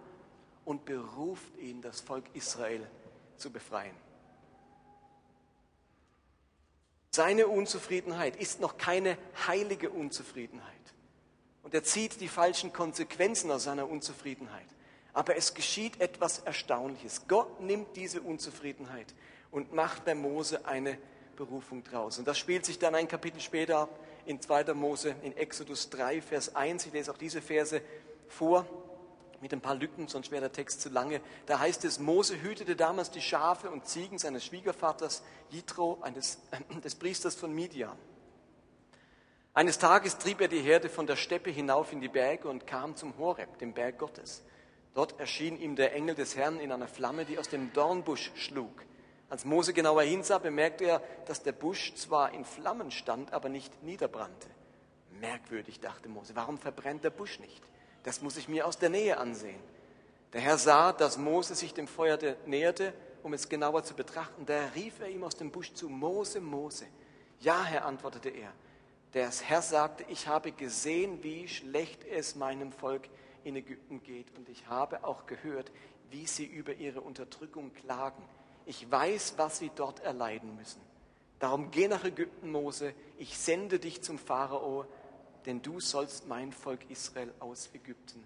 und 0.64 0.84
beruft 0.84 1.56
ihn, 1.58 1.82
das 1.82 2.00
Volk 2.00 2.24
Israel 2.34 2.88
zu 3.36 3.50
befreien. 3.50 3.94
Seine 7.10 7.48
Unzufriedenheit 7.48 8.36
ist 8.36 8.60
noch 8.60 8.78
keine 8.78 9.18
heilige 9.46 9.90
Unzufriedenheit. 9.90 10.70
Und 11.62 11.74
er 11.74 11.82
zieht 11.82 12.20
die 12.20 12.28
falschen 12.28 12.72
Konsequenzen 12.72 13.50
aus 13.50 13.64
seiner 13.64 13.88
Unzufriedenheit. 13.88 14.66
Aber 15.12 15.36
es 15.36 15.54
geschieht 15.54 16.00
etwas 16.00 16.40
Erstaunliches. 16.40 17.26
Gott 17.26 17.60
nimmt 17.60 17.96
diese 17.96 18.20
Unzufriedenheit 18.20 19.14
und 19.50 19.72
macht 19.72 20.04
bei 20.04 20.14
Mose 20.14 20.64
eine 20.66 20.98
Berufung 21.36 21.82
draus. 21.82 22.18
Und 22.18 22.28
das 22.28 22.38
spielt 22.38 22.64
sich 22.64 22.78
dann 22.78 22.94
ein 22.94 23.08
Kapitel 23.08 23.40
später 23.40 23.78
ab 23.78 24.00
in 24.26 24.40
2. 24.40 24.74
Mose, 24.74 25.14
in 25.22 25.36
Exodus 25.36 25.90
3, 25.90 26.20
Vers 26.20 26.54
1. 26.54 26.86
Ich 26.86 26.92
lese 26.92 27.10
auch 27.10 27.16
diese 27.16 27.40
Verse 27.40 27.80
vor 28.28 28.66
mit 29.40 29.52
ein 29.54 29.60
paar 29.60 29.74
Lücken, 29.74 30.06
sonst 30.06 30.30
wäre 30.30 30.42
der 30.42 30.52
Text 30.52 30.82
zu 30.82 30.90
lange. 30.90 31.20
Da 31.46 31.58
heißt 31.58 31.84
es, 31.84 31.98
Mose 31.98 32.40
hütete 32.42 32.76
damals 32.76 33.10
die 33.10 33.22
Schafe 33.22 33.70
und 33.70 33.86
Ziegen 33.86 34.18
seines 34.18 34.44
Schwiegervaters 34.44 35.22
Jitro, 35.48 35.98
eines, 36.02 36.38
des 36.84 36.94
Priesters 36.94 37.34
von 37.34 37.52
Midian. 37.54 37.96
Eines 39.52 39.78
Tages 39.78 40.18
trieb 40.18 40.40
er 40.40 40.48
die 40.48 40.60
Herde 40.60 40.88
von 40.88 41.06
der 41.06 41.16
Steppe 41.16 41.50
hinauf 41.50 41.92
in 41.92 42.00
die 42.00 42.08
Berge 42.08 42.48
und 42.48 42.66
kam 42.66 42.94
zum 42.94 43.16
Horeb, 43.18 43.58
dem 43.58 43.72
Berg 43.72 43.98
Gottes. 43.98 44.42
Dort 44.94 45.18
erschien 45.20 45.58
ihm 45.58 45.76
der 45.76 45.94
Engel 45.94 46.14
des 46.14 46.36
Herrn 46.36 46.58
in 46.58 46.72
einer 46.72 46.88
Flamme, 46.88 47.24
die 47.24 47.38
aus 47.38 47.48
dem 47.48 47.72
Dornbusch 47.72 48.32
schlug. 48.34 48.84
Als 49.28 49.44
Mose 49.44 49.72
genauer 49.72 50.02
hinsah, 50.02 50.38
bemerkte 50.38 50.84
er, 50.84 51.02
dass 51.26 51.42
der 51.42 51.52
Busch 51.52 51.94
zwar 51.94 52.34
in 52.34 52.44
Flammen 52.44 52.90
stand, 52.90 53.32
aber 53.32 53.48
nicht 53.48 53.82
niederbrannte. 53.84 54.48
Merkwürdig, 55.20 55.78
dachte 55.78 56.08
Mose, 56.08 56.34
warum 56.34 56.58
verbrennt 56.58 57.04
der 57.04 57.10
Busch 57.10 57.38
nicht? 57.38 57.62
Das 58.02 58.22
muss 58.22 58.36
ich 58.36 58.48
mir 58.48 58.66
aus 58.66 58.78
der 58.78 58.88
Nähe 58.88 59.18
ansehen. 59.18 59.60
Der 60.32 60.40
Herr 60.40 60.58
sah, 60.58 60.92
dass 60.92 61.18
Mose 61.18 61.54
sich 61.54 61.74
dem 61.74 61.86
Feuer 61.86 62.18
näherte, 62.46 62.92
um 63.22 63.32
es 63.32 63.48
genauer 63.48 63.84
zu 63.84 63.94
betrachten. 63.94 64.46
Da 64.46 64.68
rief 64.74 65.00
er 65.00 65.08
ihm 65.08 65.22
aus 65.22 65.36
dem 65.36 65.52
Busch 65.52 65.74
zu, 65.74 65.88
Mose, 65.88 66.40
Mose. 66.40 66.86
Ja, 67.40 67.62
Herr, 67.64 67.84
antwortete 67.84 68.30
er. 68.30 68.52
Der 69.14 69.30
Herr 69.30 69.62
sagte, 69.62 70.04
ich 70.08 70.26
habe 70.26 70.52
gesehen, 70.52 71.22
wie 71.22 71.48
schlecht 71.48 72.04
es 72.04 72.36
meinem 72.36 72.72
Volk 72.72 73.08
in 73.44 73.56
Ägypten 73.56 74.02
geht 74.02 74.26
und 74.36 74.48
ich 74.48 74.66
habe 74.68 75.04
auch 75.04 75.26
gehört, 75.26 75.70
wie 76.10 76.26
sie 76.26 76.44
über 76.44 76.74
ihre 76.74 77.00
Unterdrückung 77.00 77.72
klagen. 77.72 78.22
Ich 78.66 78.90
weiß, 78.90 79.34
was 79.36 79.58
sie 79.58 79.70
dort 79.74 80.00
erleiden 80.00 80.56
müssen. 80.56 80.80
Darum 81.38 81.70
geh 81.70 81.88
nach 81.88 82.04
Ägypten, 82.04 82.50
Mose, 82.50 82.92
ich 83.18 83.38
sende 83.38 83.78
dich 83.78 84.02
zum 84.02 84.18
Pharao, 84.18 84.84
denn 85.46 85.62
du 85.62 85.80
sollst 85.80 86.28
mein 86.28 86.52
Volk 86.52 86.90
Israel 86.90 87.32
aus 87.40 87.70
Ägypten 87.72 88.22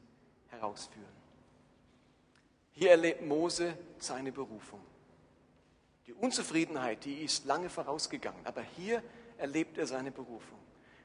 herausführen. 0.48 1.06
Hier 2.72 2.90
erlebt 2.90 3.22
Mose 3.24 3.78
seine 3.98 4.32
Berufung. 4.32 4.80
Die 6.06 6.12
Unzufriedenheit, 6.12 7.04
die 7.04 7.22
ist 7.22 7.46
lange 7.46 7.70
vorausgegangen, 7.70 8.44
aber 8.44 8.62
hier 8.62 9.02
erlebt 9.38 9.78
er 9.78 9.86
seine 9.86 10.10
Berufung. 10.10 10.58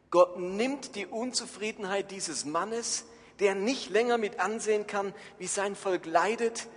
Gott 0.09 0.39
nimmt 0.39 0.95
die 0.95 1.05
Unzufriedenheit 1.05 2.09
dieses 2.09 2.43
Mannes, 2.43 3.05
der 3.39 3.55
nicht 3.55 3.89
länger 3.89 4.17
mit 4.17 4.39
ansehen 4.39 4.87
kann, 4.87 5.13
wie 5.37 5.47
sein 5.47 5.75
Volk 5.75 6.05
leidet 6.05 6.67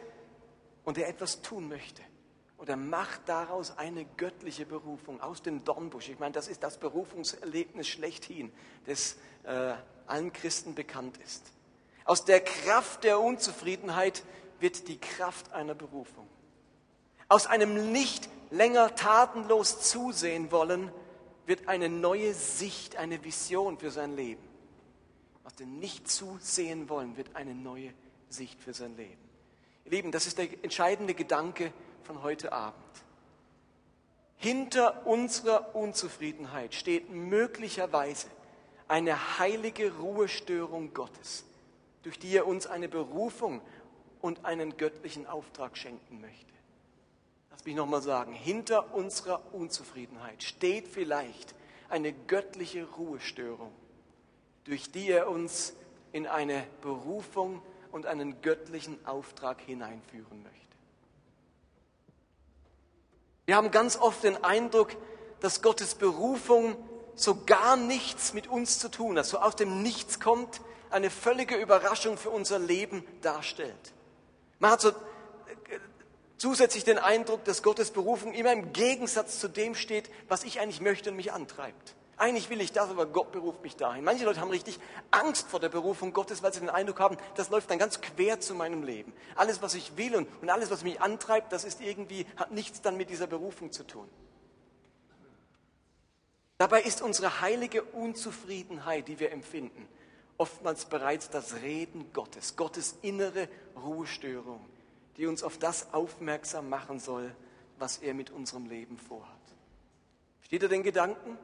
und 0.85 0.97
der 0.97 1.09
etwas 1.09 1.43
tun 1.43 1.69
möchte 1.69 2.03
oder 2.63 2.77
macht 2.77 3.23
daraus 3.29 3.77
eine 3.77 4.05
göttliche 4.05 4.65
Berufung 4.65 5.21
aus 5.21 5.43
dem 5.43 5.65
Dornbusch. 5.65 6.09
Ich 6.09 6.21
meine, 6.21 6.31
das 6.31 6.47
ist 6.47 6.63
das 6.63 6.79
Berufungserlebnis 6.79 7.89
schlechthin, 7.89 8.53
das 8.87 9.17
äh, 9.43 9.75
allen 10.07 10.33
Christen 10.33 10.77
bekannt 10.77 11.17
ist. 11.17 11.43
Aus 12.05 12.25
der 12.25 12.39
Kraft 12.39 13.03
der 13.03 13.19
Unzufriedenheit 13.19 14.23
wird 14.61 14.87
die 14.87 15.01
Kraft 15.01 15.53
einer 15.53 15.75
Berufung. 15.75 16.29
Aus 17.27 17.49
einem 17.49 17.91
nicht 17.91 18.29
länger 18.51 18.95
tatenlos 18.95 19.81
zusehen 19.81 20.53
wollen, 20.53 20.93
wird 21.47 21.67
eine 21.67 21.89
neue 21.89 22.33
Sicht, 22.33 22.95
eine 22.95 23.25
Vision 23.25 23.77
für 23.77 23.91
sein 23.91 24.15
Leben. 24.15 24.52
Aus 25.45 25.55
dem 25.55 25.79
Nicht-Zusehen 25.79 26.89
wollen, 26.89 27.17
wird 27.17 27.35
eine 27.37 27.55
neue 27.55 27.93
Sicht 28.29 28.61
für 28.61 28.75
sein 28.75 28.97
Leben. 28.97 29.21
Ihr 29.85 29.91
Lieben, 29.93 30.13
das 30.13 30.27
ist 30.27 30.39
der 30.39 30.49
entscheidende 30.63 31.15
Gedanke 31.15 31.73
von 32.05 32.23
heute 32.23 32.53
Abend. 32.53 32.77
Hinter 34.37 35.07
unserer 35.07 35.75
Unzufriedenheit 35.77 36.75
steht 36.75 37.11
möglicherweise 37.11 38.29
eine 38.89 39.39
heilige 39.39 39.93
Ruhestörung 39.97 40.93
Gottes, 40.93 41.45
durch 42.03 42.19
die 42.19 42.37
er 42.37 42.47
uns 42.47 42.67
eine 42.67 42.89
Berufung 42.89 43.61
und 44.21 44.45
einen 44.45 44.77
göttlichen 44.77 45.27
Auftrag 45.27 45.77
schenken 45.77 46.21
möchte. 46.21 46.53
Lass 47.51 47.65
mich 47.65 47.75
nochmal 47.75 48.03
sagen, 48.03 48.33
hinter 48.33 48.95
unserer 48.95 49.55
Unzufriedenheit 49.55 50.43
steht 50.43 50.89
vielleicht 50.89 51.55
eine 51.89 52.13
göttliche 52.13 52.85
Ruhestörung, 52.85 53.73
durch 54.65 54.91
die 54.91 55.11
er 55.11 55.29
uns 55.29 55.75
in 56.13 56.27
eine 56.27 56.65
Berufung 56.81 57.63
und 57.91 58.07
einen 58.07 58.41
göttlichen 58.43 59.05
Auftrag 59.07 59.61
hineinführen 59.61 60.43
möchte. 60.43 60.59
Wir 63.47 63.57
haben 63.57 63.71
ganz 63.71 63.97
oft 63.97 64.23
den 64.23 64.43
Eindruck, 64.45 64.97
dass 65.41 65.63
Gottes 65.63 65.95
Berufung 65.95 66.77
so 67.15 67.45
gar 67.45 67.77
nichts 67.77 68.33
mit 68.33 68.47
uns 68.47 68.79
zu 68.79 68.89
tun 68.89 69.19
hat, 69.19 69.27
so 69.27 69.39
aus 69.39 69.57
dem 69.57 69.83
Nichts 69.83 70.21
kommt, 70.21 70.61
eine 70.91 71.11
völlige 71.11 71.57
Überraschung 71.57 72.17
für 72.17 72.31
unser 72.31 72.59
Leben 72.59 73.05
darstellt. 73.23 73.93
Man 74.59 74.71
hat 74.71 74.81
so 74.81 74.91
äh, 74.91 74.93
zusätzlich 76.37 76.85
den 76.85 76.99
Eindruck, 76.99 77.45
dass 77.45 77.63
Gottes 77.63 77.91
Berufung 77.91 78.33
immer 78.33 78.53
im 78.53 78.73
Gegensatz 78.73 79.41
zu 79.41 79.49
dem 79.49 79.75
steht, 79.75 80.11
was 80.29 80.45
ich 80.45 80.61
eigentlich 80.61 80.81
möchte 80.81 81.11
und 81.11 81.17
mich 81.17 81.33
antreibt. 81.33 81.95
Eigentlich 82.23 82.51
will 82.51 82.61
ich 82.61 82.71
das, 82.71 82.89
aber 82.89 83.07
Gott 83.07 83.33
beruft 83.33 83.65
mich 83.65 83.75
dahin. 83.75 84.05
Manche 84.05 84.25
Leute 84.25 84.41
haben 84.41 84.51
richtig 84.51 84.79
Angst 85.11 85.49
vor 85.49 85.59
der 85.59 85.71
Berufung 85.71 86.13
Gottes, 86.13 86.41
weil 86.41 86.55
sie 86.55 86.61
den 86.61 86.71
Eindruck 86.71 87.01
haben, 87.01 87.17
das 87.35 87.51
läuft 87.51 87.69
dann 87.69 87.81
ganz 87.81 88.01
quer 88.01 88.39
zu 88.39 88.55
meinem 88.55 88.85
Leben. 88.85 89.13
Alles, 89.35 89.61
was 89.61 89.75
ich 89.75 89.97
will 89.97 90.15
und, 90.15 90.29
und 90.41 90.49
alles, 90.49 90.71
was 90.71 90.85
mich 90.85 91.01
antreibt, 91.01 91.53
das 91.53 91.65
ist 91.65 91.81
irgendwie, 91.81 92.25
hat 92.37 92.53
nichts 92.53 92.81
dann 92.81 92.97
mit 92.97 93.11
dieser 93.11 93.27
Berufung 93.27 93.73
zu 93.73 93.85
tun. 93.85 94.09
Dabei 96.59 96.83
ist 96.83 97.03
unsere 97.03 97.41
heilige 97.41 97.83
Unzufriedenheit, 97.83 99.09
die 99.09 99.19
wir 99.19 99.33
empfinden, 99.33 99.89
oftmals 100.39 100.85
bereits 100.85 101.29
das 101.29 101.55
Reden 101.55 102.13
Gottes, 102.13 102.55
Gottes 102.55 102.99
innere 103.03 103.49
Ruhestörung, 103.83 104.65
die 105.17 105.27
uns 105.27 105.43
auf 105.43 105.59
das 105.59 105.93
aufmerksam 105.93 106.69
machen 106.69 107.01
soll, 107.01 107.35
was 107.81 107.99
er 107.99 108.15
mit 108.15 108.31
unserem 108.31 108.67
Leben 108.67 108.97
vorhat. 108.97 109.27
Steht 110.43 110.63
ihr 110.63 110.69
den 110.69 110.85
Gedanken? 110.85 111.37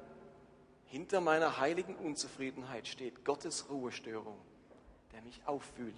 Hinter 0.90 1.20
meiner 1.20 1.58
heiligen 1.58 1.96
Unzufriedenheit 1.96 2.88
steht 2.88 3.24
Gottes 3.24 3.68
Ruhestörung, 3.68 4.38
der 5.12 5.20
mich 5.22 5.40
auffühlt, 5.44 5.94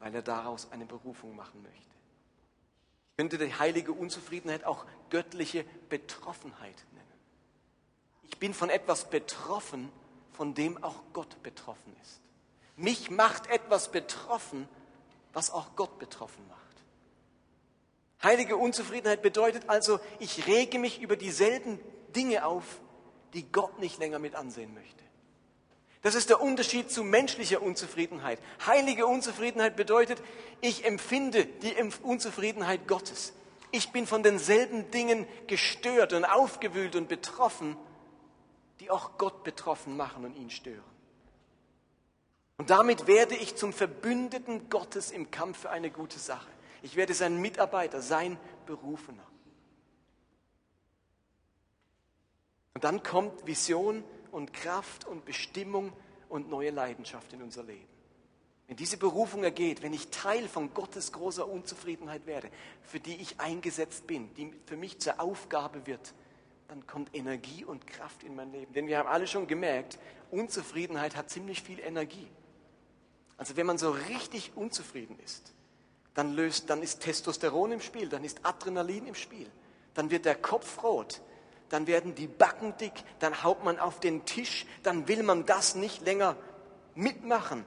weil 0.00 0.14
er 0.14 0.22
daraus 0.22 0.72
eine 0.72 0.84
Berufung 0.84 1.36
machen 1.36 1.62
möchte. 1.62 1.94
Ich 3.10 3.16
könnte 3.16 3.38
die 3.38 3.54
heilige 3.54 3.92
Unzufriedenheit 3.92 4.64
auch 4.64 4.84
göttliche 5.10 5.64
Betroffenheit 5.88 6.84
nennen. 6.92 7.04
Ich 8.28 8.38
bin 8.38 8.52
von 8.52 8.68
etwas 8.68 9.08
betroffen, 9.08 9.92
von 10.32 10.54
dem 10.54 10.82
auch 10.82 11.00
Gott 11.12 11.40
betroffen 11.44 11.94
ist. 12.02 12.20
Mich 12.76 13.10
macht 13.10 13.46
etwas 13.46 13.92
betroffen, 13.92 14.68
was 15.32 15.52
auch 15.52 15.76
Gott 15.76 16.00
betroffen 16.00 16.44
macht. 16.48 16.60
Heilige 18.24 18.56
Unzufriedenheit 18.56 19.22
bedeutet 19.22 19.68
also, 19.68 20.00
ich 20.18 20.48
rege 20.48 20.80
mich 20.80 21.00
über 21.00 21.14
dieselben 21.14 21.78
Dinge 22.16 22.44
auf, 22.44 22.80
die 23.34 23.50
Gott 23.50 23.78
nicht 23.78 23.98
länger 23.98 24.18
mit 24.18 24.34
ansehen 24.34 24.72
möchte. 24.74 25.04
Das 26.02 26.14
ist 26.14 26.28
der 26.28 26.40
Unterschied 26.42 26.90
zu 26.90 27.02
menschlicher 27.02 27.62
Unzufriedenheit. 27.62 28.38
Heilige 28.66 29.06
Unzufriedenheit 29.06 29.74
bedeutet, 29.74 30.22
ich 30.60 30.84
empfinde 30.84 31.46
die 31.46 31.74
Unzufriedenheit 32.02 32.86
Gottes. 32.86 33.32
Ich 33.70 33.90
bin 33.90 34.06
von 34.06 34.22
denselben 34.22 34.90
Dingen 34.90 35.26
gestört 35.46 36.12
und 36.12 36.24
aufgewühlt 36.24 36.94
und 36.94 37.08
betroffen, 37.08 37.76
die 38.80 38.90
auch 38.90 39.16
Gott 39.16 39.44
betroffen 39.44 39.96
machen 39.96 40.24
und 40.24 40.36
ihn 40.36 40.50
stören. 40.50 40.84
Und 42.58 42.70
damit 42.70 43.06
werde 43.06 43.34
ich 43.34 43.56
zum 43.56 43.72
Verbündeten 43.72 44.68
Gottes 44.68 45.10
im 45.10 45.30
Kampf 45.30 45.60
für 45.60 45.70
eine 45.70 45.90
gute 45.90 46.18
Sache. 46.18 46.50
Ich 46.82 46.96
werde 46.96 47.14
sein 47.14 47.40
Mitarbeiter, 47.40 48.02
sein 48.02 48.38
Berufener. 48.66 49.26
Und 52.74 52.82
dann 52.82 53.02
kommt 53.02 53.46
Vision 53.46 54.02
und 54.32 54.52
Kraft 54.52 55.06
und 55.06 55.24
Bestimmung 55.24 55.92
und 56.28 56.50
neue 56.50 56.70
Leidenschaft 56.70 57.32
in 57.32 57.42
unser 57.42 57.62
Leben. 57.62 57.86
Wenn 58.66 58.76
diese 58.76 58.96
Berufung 58.96 59.44
ergeht, 59.44 59.82
wenn 59.82 59.92
ich 59.92 60.08
Teil 60.08 60.48
von 60.48 60.74
Gottes 60.74 61.12
großer 61.12 61.46
Unzufriedenheit 61.46 62.26
werde, 62.26 62.50
für 62.82 62.98
die 62.98 63.16
ich 63.16 63.38
eingesetzt 63.38 64.06
bin, 64.06 64.34
die 64.34 64.52
für 64.66 64.76
mich 64.76 64.98
zur 64.98 65.20
Aufgabe 65.20 65.86
wird, 65.86 66.14
dann 66.68 66.86
kommt 66.86 67.14
Energie 67.14 67.64
und 67.64 67.86
Kraft 67.86 68.24
in 68.24 68.34
mein 68.34 68.50
Leben. 68.50 68.72
Denn 68.72 68.86
wir 68.86 68.98
haben 68.98 69.08
alle 69.08 69.26
schon 69.26 69.46
gemerkt, 69.46 69.98
Unzufriedenheit 70.30 71.14
hat 71.14 71.30
ziemlich 71.30 71.62
viel 71.62 71.78
Energie. 71.78 72.26
Also 73.36 73.56
wenn 73.56 73.66
man 73.66 73.78
so 73.78 73.90
richtig 73.90 74.56
unzufrieden 74.56 75.18
ist, 75.24 75.52
dann, 76.14 76.32
löst, 76.32 76.70
dann 76.70 76.82
ist 76.82 77.00
Testosteron 77.00 77.72
im 77.72 77.80
Spiel, 77.80 78.08
dann 78.08 78.24
ist 78.24 78.44
Adrenalin 78.44 79.06
im 79.06 79.14
Spiel, 79.14 79.50
dann 79.92 80.10
wird 80.10 80.24
der 80.24 80.36
Kopf 80.36 80.82
rot, 80.82 81.20
dann 81.74 81.88
werden 81.88 82.14
die 82.14 82.28
Backen 82.28 82.76
dick, 82.76 82.92
dann 83.18 83.42
haut 83.42 83.64
man 83.64 83.80
auf 83.80 83.98
den 83.98 84.24
Tisch, 84.24 84.64
dann 84.84 85.08
will 85.08 85.24
man 85.24 85.44
das 85.44 85.74
nicht 85.74 86.02
länger 86.02 86.36
mitmachen. 86.94 87.66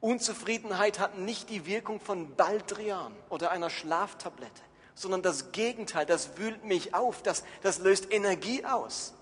Unzufriedenheit 0.00 0.98
hat 0.98 1.16
nicht 1.16 1.48
die 1.48 1.64
Wirkung 1.64 2.00
von 2.00 2.34
Baldrian 2.34 3.14
oder 3.28 3.52
einer 3.52 3.70
Schlaftablette, 3.70 4.62
sondern 4.96 5.22
das 5.22 5.52
Gegenteil, 5.52 6.06
das 6.06 6.38
wühlt 6.38 6.64
mich 6.64 6.92
auf, 6.92 7.22
das, 7.22 7.44
das 7.62 7.78
löst 7.78 8.12
Energie 8.12 8.64
aus. 8.64 9.14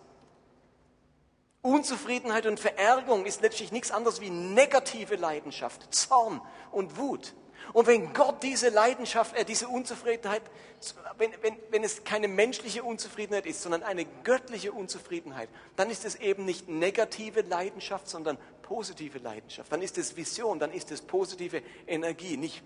Unzufriedenheit 1.61 2.47
und 2.47 2.59
Verärgerung 2.59 3.27
ist 3.27 3.43
letztlich 3.43 3.73
nichts 3.73 3.91
anderes 3.91 4.23
wie 4.23 4.31
negative 4.31 5.17
Leidenschaft, 5.17 5.93
Zorn 5.95 6.41
und 6.73 6.97
Wut. 6.97 7.35
Und 7.73 7.87
wenn 7.87 8.13
Gott 8.13 8.43
diese 8.43 8.69
Leidenschaft, 8.69 9.37
äh, 9.37 9.45
diese 9.45 9.69
Unzufriedenheit, 9.69 10.43
wenn, 11.19 11.33
wenn, 11.43 11.57
wenn 11.71 11.85
es 11.85 12.05
keine 12.05 12.29
menschliche 12.29 12.83
Unzufriedenheit 12.83 13.47
ist, 13.47 13.63
sondern 13.63 13.83
eine 13.83 14.05
göttliche 14.25 14.73
Unzufriedenheit, 14.73 15.49
dann 15.77 15.91
ist 15.91 16.05
es 16.05 16.15
eben 16.17 16.45
nicht 16.45 16.69
negative 16.69 17.43
Leidenschaft, 17.43 18.09
sondern 18.09 18.39
positive 18.63 19.19
Leidenschaft. 19.19 19.73
Dann 19.73 19.83
ist 19.83 19.99
es 19.99 20.17
Vision, 20.17 20.59
dann 20.59 20.73
ist 20.73 20.91
es 20.91 21.03
positive 21.03 21.63
Energie, 21.87 22.37
nicht 22.37 22.63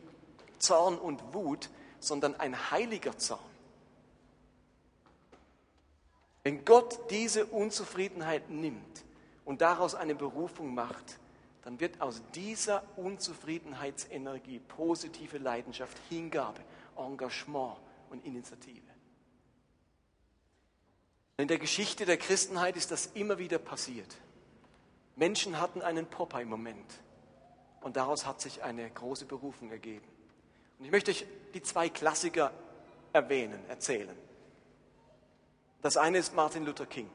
Zorn 0.59 0.99
und 0.99 1.35
Wut, 1.35 1.71
sondern 1.99 2.35
ein 2.39 2.71
heiliger 2.71 3.17
Zorn. 3.17 3.41
Wenn 6.43 6.65
Gott 6.65 7.11
diese 7.11 7.47
Unzufriedenheit 7.47 8.49
nimmt 8.51 9.05
und 9.45 9.61
daraus 9.61 9.95
eine 9.95 10.15
Berufung 10.15 10.75
macht, 10.75 11.19
dann 11.63 11.79
wird 11.79 12.01
aus 12.01 12.23
dieser 12.35 12.83
Unzufriedenheitsenergie 12.97 14.61
positive 14.61 15.39
Leidenschaft, 15.39 15.97
Hingabe, 16.09 16.61
Engagement 16.97 17.77
und 18.11 18.25
Initiative. 18.25 18.83
In 21.37 21.49
der 21.49 21.59
Geschichte 21.59 22.05
der 22.05 22.17
Christenheit 22.17 22.77
ist 22.77 22.91
das 22.91 23.07
immer 23.15 23.39
wieder 23.39 23.59
passiert. 23.59 24.17
Menschen 25.17 25.61
hatten 25.61 25.83
einen 25.83 26.07
Popeye-Moment 26.07 27.01
und 27.81 27.97
daraus 27.97 28.27
hat 28.27 28.41
sich 28.41 28.63
eine 28.63 28.89
große 28.91 29.27
Berufung 29.27 29.71
ergeben. 29.71 30.07
Und 30.79 30.85
ich 30.87 30.91
möchte 30.91 31.11
euch 31.11 31.27
die 31.55 31.63
zwei 31.63 31.89
Klassiker 31.89 32.53
erwähnen, 33.13 33.61
erzählen. 33.69 34.17
Das 35.83 35.97
eine 35.97 36.19
ist 36.19 36.35
Martin 36.35 36.65
Luther 36.65 36.87
King. 36.87 37.11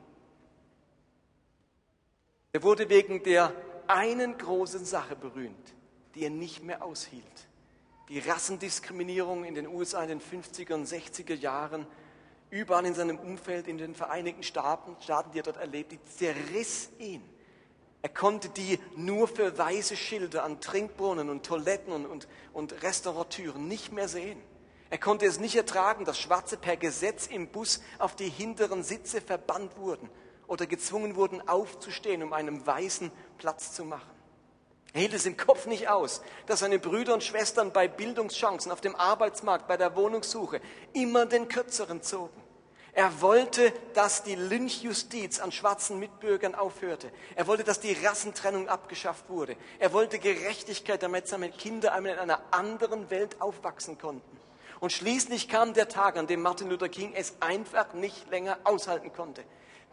Er 2.52 2.64
wurde 2.64 2.90
wegen 2.90 3.22
der 3.22 3.54
einen 3.90 4.38
großen 4.38 4.86
Sache 4.86 5.16
berühmt, 5.16 5.74
die 6.16 6.24
er 6.24 6.30
nicht 6.30 6.64
mehr 6.64 6.84
aushielt. 6.84 7.48
Die 8.10 8.20
Rassendiskriminierung 8.20 9.46
in 9.46 9.56
den 9.56 9.68
USA 9.68 10.04
in 10.04 10.10
den 10.10 10.22
50er 10.22 10.74
und 10.74 10.88
60er 10.88 11.34
Jahren, 11.34 11.88
überall 12.50 12.86
in 12.86 12.94
seinem 12.94 13.18
Umfeld, 13.18 13.68
in 13.68 13.78
den 13.78 13.96
Vereinigten 13.96 14.44
Staaten, 14.44 14.96
Staaten, 15.02 15.32
die 15.32 15.40
er 15.40 15.44
dort 15.44 15.58
erlebt, 15.58 15.92
die 15.92 16.04
zerriss 16.04 16.90
ihn. 17.00 17.24
Er 18.02 18.10
konnte 18.10 18.50
die 18.50 18.80
nur 18.96 19.28
für 19.28 19.58
weiße 19.58 19.96
Schilder 19.96 20.44
an 20.44 20.62
Trinkbrunnen 20.62 21.30
und 21.30 21.44
Toiletten 21.44 21.92
und, 21.92 22.06
und, 22.06 22.28
und 22.54 22.84
Restauratüren 22.84 23.68
nicht 23.68 23.92
mehr 23.92 24.08
sehen. 24.08 24.40
Er 24.92 25.00
konnte 25.00 25.26
es 25.26 25.40
nicht 25.40 25.56
ertragen, 25.56 26.06
dass 26.06 26.20
Schwarze 26.20 26.58
per 26.58 26.78
Gesetz 26.78 27.26
im 27.26 27.48
Bus 27.48 27.82
auf 27.98 28.16
die 28.16 28.30
hinteren 28.30 28.84
Sitze 28.84 29.22
verbannt 29.22 29.76
wurden 29.78 30.08
oder 30.48 30.66
gezwungen 30.66 31.16
wurden, 31.16 31.48
aufzustehen, 31.48 32.24
um 32.24 32.34
einem 32.34 32.66
Weißen 32.66 33.12
Platz 33.38 33.74
zu 33.74 33.86
machen. 33.86 34.10
Er 34.94 35.02
hielt 35.02 35.14
es 35.14 35.26
im 35.26 35.36
Kopf 35.36 35.66
nicht 35.66 35.90
aus, 35.90 36.22
dass 36.46 36.60
seine 36.60 36.80
Brüder 36.80 37.14
und 37.14 37.24
Schwestern 37.24 37.74
bei 37.74 37.88
Bildungschancen 37.88 38.72
auf 38.72 38.80
dem 38.80 38.96
Arbeitsmarkt, 38.96 39.68
bei 39.68 39.76
der 39.76 39.96
Wohnungssuche 39.96 40.62
immer 40.94 41.26
den 41.26 41.50
Kürzeren 41.50 42.02
zogen. 42.02 42.42
Er 42.94 43.20
wollte, 43.20 43.74
dass 43.94 44.24
die 44.24 44.36
Lynchjustiz 44.36 45.42
an 45.42 45.52
schwarzen 45.52 46.00
Mitbürgern 46.00 46.56
aufhörte. 46.56 47.12
Er 47.36 47.46
wollte, 47.46 47.66
dass 47.66 47.82
die 47.82 47.92
Rassentrennung 47.92 48.70
abgeschafft 48.70 49.28
wurde. 49.28 49.58
Er 49.80 49.92
wollte 49.92 50.18
Gerechtigkeit, 50.18 51.04
damit 51.04 51.28
seine 51.28 51.50
Kinder 51.50 51.92
einmal 51.92 52.14
in 52.14 52.20
einer 52.20 52.40
anderen 52.52 53.10
Welt 53.10 53.42
aufwachsen 53.42 53.98
konnten. 53.98 54.40
Und 54.80 54.94
schließlich 54.94 55.50
kam 55.50 55.74
der 55.74 55.90
Tag, 55.90 56.16
an 56.16 56.28
dem 56.28 56.42
Martin 56.42 56.70
Luther 56.70 56.88
King 56.88 57.12
es 57.14 57.34
einfach 57.42 57.92
nicht 57.94 58.30
länger 58.30 58.60
aushalten 58.64 59.12
konnte. 59.12 59.44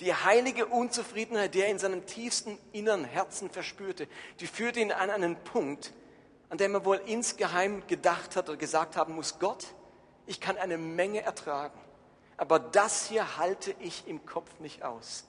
Die 0.03 0.13
heilige 0.13 0.67
Unzufriedenheit, 0.67 1.55
die 1.55 1.61
er 1.61 1.69
in 1.69 1.79
seinem 1.79 2.07
tiefsten 2.07 2.59
inneren 2.73 3.05
Herzen 3.05 3.49
verspürte, 3.49 4.09
die 4.41 4.49
führte 4.49 4.81
ihn 4.81 4.91
an 4.91 5.11
einen 5.11 5.37
Punkt, 5.37 5.93
an 6.51 6.59
dem 6.59 6.75
er 6.75 6.85
wohl 6.85 7.01
insgeheim 7.07 7.87
gedacht 7.87 8.35
hat 8.35 8.49
oder 8.49 8.59
gesagt 8.59 8.97
haben 8.97 9.15
muss, 9.15 9.39
Gott, 9.39 9.65
ich 10.27 10.41
kann 10.41 10.59
eine 10.59 10.77
Menge 10.77 11.23
ertragen, 11.23 11.79
aber 12.37 12.59
das 12.59 13.07
hier 13.07 13.37
halte 13.37 13.77
ich 13.79 14.09
im 14.09 14.27
Kopf 14.27 14.51
nicht 14.59 14.83
aus. 14.83 15.25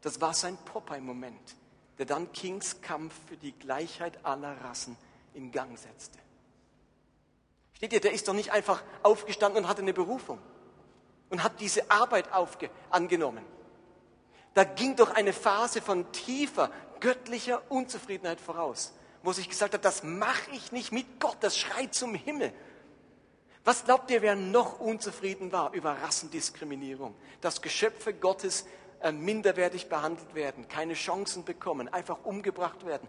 Das 0.00 0.18
war 0.22 0.32
sein 0.32 0.56
Popeye-Moment, 0.64 1.54
der 1.98 2.06
dann 2.06 2.32
Kings 2.32 2.80
Kampf 2.80 3.12
für 3.28 3.36
die 3.36 3.52
Gleichheit 3.52 4.24
aller 4.24 4.58
Rassen 4.62 4.96
in 5.34 5.52
Gang 5.52 5.78
setzte. 5.78 6.18
Steht 7.74 7.92
ihr, 7.92 8.00
der 8.00 8.12
ist 8.12 8.26
doch 8.28 8.32
nicht 8.32 8.50
einfach 8.50 8.82
aufgestanden 9.02 9.64
und 9.64 9.68
hatte 9.68 9.82
eine 9.82 9.92
Berufung 9.92 10.38
und 11.28 11.42
hat 11.42 11.60
diese 11.60 11.90
Arbeit 11.90 12.32
aufge 12.32 12.70
angenommen. 12.88 13.44
Da 14.56 14.64
ging 14.64 14.96
doch 14.96 15.10
eine 15.10 15.34
Phase 15.34 15.82
von 15.82 16.10
tiefer 16.12 16.70
göttlicher 17.00 17.60
Unzufriedenheit 17.70 18.40
voraus, 18.40 18.94
wo 19.22 19.30
sich 19.32 19.50
gesagt 19.50 19.74
hat, 19.74 19.84
das 19.84 20.02
mache 20.02 20.50
ich 20.52 20.72
nicht 20.72 20.92
mit 20.92 21.20
Gott, 21.20 21.36
das 21.40 21.58
schreit 21.58 21.92
zum 21.92 22.14
Himmel. 22.14 22.54
Was 23.66 23.84
glaubt 23.84 24.10
ihr, 24.10 24.22
wer 24.22 24.34
noch 24.34 24.80
unzufrieden 24.80 25.52
war 25.52 25.74
über 25.74 25.92
Rassendiskriminierung, 26.00 27.14
dass 27.42 27.60
Geschöpfe 27.60 28.14
Gottes 28.14 28.64
äh, 29.02 29.12
minderwertig 29.12 29.90
behandelt 29.90 30.34
werden, 30.34 30.66
keine 30.68 30.94
Chancen 30.94 31.44
bekommen, 31.44 31.92
einfach 31.92 32.24
umgebracht 32.24 32.86
werden? 32.86 33.06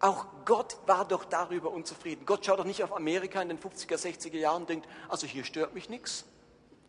Auch 0.00 0.26
Gott 0.46 0.78
war 0.86 1.06
doch 1.06 1.24
darüber 1.24 1.70
unzufrieden. 1.70 2.26
Gott 2.26 2.44
schaut 2.44 2.58
doch 2.58 2.64
nicht 2.64 2.82
auf 2.82 2.92
Amerika 2.92 3.40
in 3.40 3.50
den 3.50 3.60
50er, 3.60 3.94
60er 3.94 4.36
Jahren 4.36 4.62
und 4.62 4.68
denkt, 4.68 4.88
also 5.08 5.28
hier 5.28 5.44
stört 5.44 5.74
mich 5.74 5.88
nichts. 5.88 6.24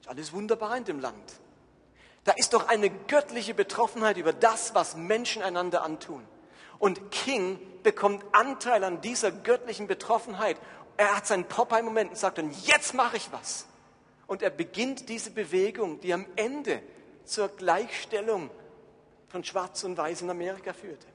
Ist 0.01 0.09
alles 0.09 0.33
wunderbar 0.33 0.75
in 0.77 0.85
dem 0.85 0.99
Land. 0.99 1.39
Da 2.23 2.33
ist 2.33 2.53
doch 2.53 2.67
eine 2.67 2.89
göttliche 2.89 3.53
Betroffenheit 3.53 4.17
über 4.17 4.33
das, 4.33 4.75
was 4.75 4.95
Menschen 4.95 5.41
einander 5.41 5.83
antun. 5.83 6.25
Und 6.77 7.11
King 7.11 7.59
bekommt 7.83 8.23
Anteil 8.31 8.83
an 8.83 9.01
dieser 9.01 9.31
göttlichen 9.31 9.87
Betroffenheit. 9.87 10.57
Er 10.97 11.15
hat 11.15 11.27
seinen 11.27 11.45
Popeye-Moment 11.45 12.11
und 12.11 12.17
sagt 12.17 12.37
dann, 12.37 12.51
jetzt 12.63 12.93
mache 12.93 13.17
ich 13.17 13.31
was. 13.31 13.67
Und 14.27 14.41
er 14.41 14.49
beginnt 14.49 15.09
diese 15.09 15.31
Bewegung, 15.31 15.99
die 16.01 16.13
am 16.13 16.25
Ende 16.35 16.81
zur 17.25 17.49
Gleichstellung 17.49 18.49
von 19.27 19.43
Schwarz 19.43 19.83
und 19.83 19.97
Weiß 19.97 20.21
in 20.21 20.29
Amerika 20.29 20.73
führte. 20.73 21.07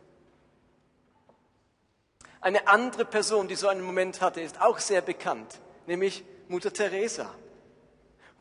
Eine 2.41 2.69
andere 2.69 3.05
Person, 3.05 3.49
die 3.49 3.55
so 3.55 3.69
einen 3.69 3.83
Moment 3.83 4.21
hatte, 4.21 4.41
ist 4.41 4.61
auch 4.61 4.79
sehr 4.79 5.01
bekannt, 5.01 5.61
nämlich 5.87 6.25
Mutter 6.49 6.73
Teresa. 6.73 7.35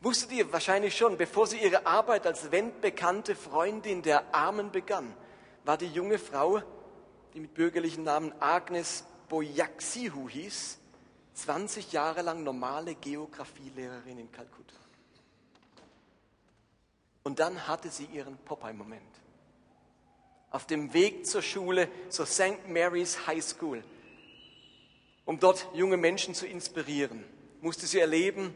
Wusstet 0.04 0.32
ihr 0.32 0.52
wahrscheinlich 0.52 0.94
schon, 0.94 1.16
bevor 1.16 1.46
sie 1.46 1.56
ihre 1.56 1.86
Arbeit 1.86 2.26
als 2.26 2.52
weltbekannte 2.52 3.34
Freundin 3.34 4.02
der 4.02 4.34
Armen 4.34 4.70
begann, 4.70 5.10
war 5.64 5.78
die 5.78 5.86
junge 5.86 6.18
Frau, 6.18 6.60
die 7.32 7.40
mit 7.40 7.54
bürgerlichen 7.54 8.04
Namen 8.04 8.34
Agnes 8.38 9.04
Boyaxihu 9.30 10.28
hieß, 10.28 10.78
20 11.32 11.92
Jahre 11.92 12.20
lang 12.20 12.44
normale 12.44 12.96
Geographielehrerin 12.96 14.18
in 14.18 14.30
Kalkutta. 14.30 14.74
Und 17.22 17.38
dann 17.38 17.66
hatte 17.66 17.88
sie 17.88 18.04
ihren 18.04 18.36
Popeye-Moment. 18.36 19.00
Auf 20.50 20.66
dem 20.66 20.92
Weg 20.92 21.26
zur 21.26 21.40
Schule, 21.40 21.88
zur 22.10 22.26
St. 22.26 22.68
Mary's 22.68 23.26
High 23.26 23.42
School, 23.42 23.82
um 25.24 25.40
dort 25.40 25.66
junge 25.72 25.96
Menschen 25.96 26.34
zu 26.34 26.46
inspirieren, 26.46 27.24
musste 27.62 27.86
sie 27.86 28.00
erleben, 28.00 28.54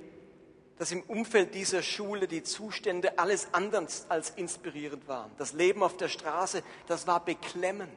dass 0.79 0.93
im 0.93 1.03
Umfeld 1.03 1.55
dieser 1.55 1.83
Schule 1.83 2.29
die 2.29 2.43
Zustände 2.43 3.19
alles 3.19 3.49
anders 3.53 4.07
als 4.09 4.31
inspirierend 4.31 5.09
waren. 5.09 5.31
Das 5.37 5.53
Leben 5.53 5.83
auf 5.83 5.97
der 5.97 6.09
Straße, 6.09 6.63
das 6.87 7.07
war 7.07 7.25
beklemmend. 7.25 7.91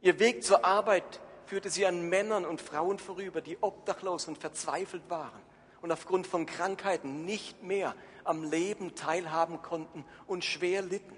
Ihr 0.00 0.18
Weg 0.18 0.42
zur 0.42 0.64
Arbeit 0.64 1.20
führte 1.46 1.70
sie 1.70 1.86
an 1.86 2.08
Männern 2.08 2.44
und 2.44 2.60
Frauen 2.60 2.98
vorüber, 2.98 3.40
die 3.40 3.58
obdachlos 3.60 4.26
und 4.28 4.38
verzweifelt 4.38 5.02
waren 5.08 5.40
und 5.82 5.92
aufgrund 5.92 6.26
von 6.26 6.46
Krankheiten 6.46 7.24
nicht 7.24 7.62
mehr 7.62 7.94
am 8.24 8.42
Leben 8.42 8.94
teilhaben 8.94 9.60
konnten 9.60 10.04
und 10.26 10.44
schwer 10.44 10.82
litten. 10.82 11.14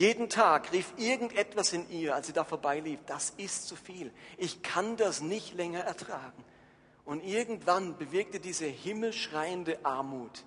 Jeden 0.00 0.30
Tag 0.30 0.72
rief 0.72 0.94
irgendetwas 0.96 1.74
in 1.74 1.90
ihr, 1.90 2.14
als 2.14 2.26
sie 2.26 2.32
da 2.32 2.42
vorbeilief, 2.44 3.00
das 3.04 3.34
ist 3.36 3.68
zu 3.68 3.76
viel. 3.76 4.10
Ich 4.38 4.62
kann 4.62 4.96
das 4.96 5.20
nicht 5.20 5.52
länger 5.52 5.80
ertragen. 5.80 6.42
Und 7.10 7.24
irgendwann 7.24 7.98
bewirkte 7.98 8.38
diese 8.38 8.66
himmelschreiende 8.66 9.84
Armut, 9.84 10.44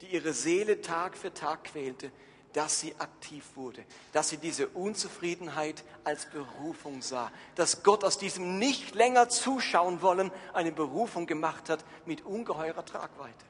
die 0.00 0.06
ihre 0.06 0.32
Seele 0.32 0.80
Tag 0.80 1.14
für 1.14 1.34
Tag 1.34 1.64
quälte, 1.64 2.10
dass 2.54 2.80
sie 2.80 2.94
aktiv 2.98 3.44
wurde, 3.54 3.84
dass 4.14 4.30
sie 4.30 4.38
diese 4.38 4.66
Unzufriedenheit 4.68 5.84
als 6.04 6.24
Berufung 6.30 7.02
sah, 7.02 7.30
dass 7.54 7.82
Gott 7.82 8.02
aus 8.02 8.16
diesem 8.16 8.58
nicht 8.58 8.94
länger 8.94 9.28
zuschauen 9.28 10.00
wollen 10.00 10.30
eine 10.54 10.72
Berufung 10.72 11.26
gemacht 11.26 11.68
hat 11.68 11.84
mit 12.06 12.24
ungeheurer 12.24 12.86
Tragweite. 12.86 13.44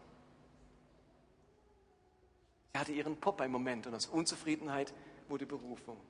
Sie 2.73 2.81
hatte 2.81 2.91
ihren 2.91 3.17
Popeye-Moment 3.17 3.87
und 3.87 3.95
aus 3.95 4.07
Unzufriedenheit 4.07 4.93
wurde 5.29 5.47
Berufung. 5.47 6.01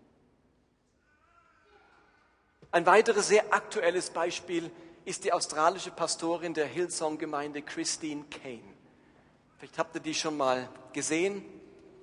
Ein 2.70 2.86
weiteres 2.86 3.28
sehr 3.28 3.52
aktuelles 3.52 4.08
Beispiel 4.08 4.70
ist 5.06 5.22
die 5.22 5.32
australische 5.32 5.92
Pastorin 5.92 6.52
der 6.52 6.66
Hillsong-Gemeinde 6.66 7.62
Christine 7.62 8.24
Kane. 8.24 8.74
Vielleicht 9.56 9.78
habt 9.78 9.94
ihr 9.94 10.00
die 10.00 10.14
schon 10.14 10.36
mal 10.36 10.68
gesehen. 10.92 11.44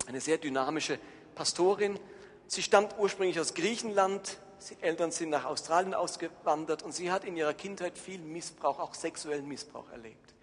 Eine 0.08 0.22
sehr 0.22 0.38
dynamische 0.38 0.98
Pastorin. 1.36 2.00
Sie 2.48 2.64
stammt 2.64 2.96
ursprünglich 2.98 3.42
aus 3.42 3.54
Griechenland. 3.54 4.38
Sie 4.58 4.78
Eltern 4.80 5.12
sind 5.12 5.32
nach 5.32 5.44
Australien 5.44 5.94
ausgewandert 5.94 6.82
und 6.82 6.94
sie 6.94 7.12
hat 7.12 7.26
in 7.26 7.36
ihrer 7.36 7.54
Kindheit 7.54 7.98
viel 7.98 8.20
Missbrauch, 8.20 8.80
auch 8.80 8.94
sexuellen 8.94 9.50
Missbrauch 9.50 9.90
erlebt. 9.92 10.34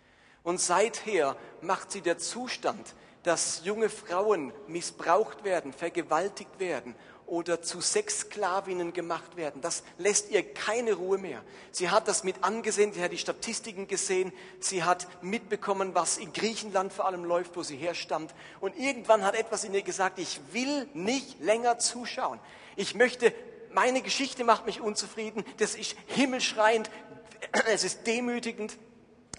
Und 0.42 0.60
seither 0.60 1.36
macht 1.62 1.90
sie 1.90 2.02
der 2.02 2.18
Zustand, 2.18 2.94
dass 3.22 3.62
junge 3.64 3.88
Frauen 3.88 4.52
missbraucht 4.66 5.44
werden, 5.44 5.72
vergewaltigt 5.72 6.58
werden 6.58 6.94
oder 7.30 7.62
zu 7.62 7.80
Sexsklavinnen 7.80 8.92
gemacht 8.92 9.36
werden. 9.36 9.62
Das 9.62 9.84
lässt 9.98 10.30
ihr 10.30 10.42
keine 10.42 10.94
Ruhe 10.94 11.16
mehr. 11.16 11.42
Sie 11.70 11.88
hat 11.88 12.08
das 12.08 12.24
mit 12.24 12.42
angesehen, 12.42 12.92
sie 12.92 13.02
hat 13.02 13.12
die 13.12 13.18
Statistiken 13.18 13.86
gesehen, 13.86 14.32
sie 14.58 14.82
hat 14.82 15.06
mitbekommen, 15.22 15.94
was 15.94 16.18
in 16.18 16.32
Griechenland 16.32 16.92
vor 16.92 17.06
allem 17.06 17.24
läuft, 17.24 17.56
wo 17.56 17.62
sie 17.62 17.76
herstammt. 17.76 18.34
Und 18.60 18.76
irgendwann 18.76 19.24
hat 19.24 19.36
etwas 19.36 19.62
in 19.62 19.72
ihr 19.72 19.82
gesagt, 19.82 20.18
ich 20.18 20.40
will 20.52 20.88
nicht 20.92 21.40
länger 21.40 21.78
zuschauen. 21.78 22.40
Ich 22.74 22.96
möchte, 22.96 23.32
meine 23.72 24.02
Geschichte 24.02 24.42
macht 24.42 24.66
mich 24.66 24.80
unzufrieden, 24.80 25.44
das 25.58 25.76
ist 25.76 25.94
himmelschreiend, 26.06 26.90
es 27.72 27.84
ist 27.84 28.08
demütigend. 28.08 28.76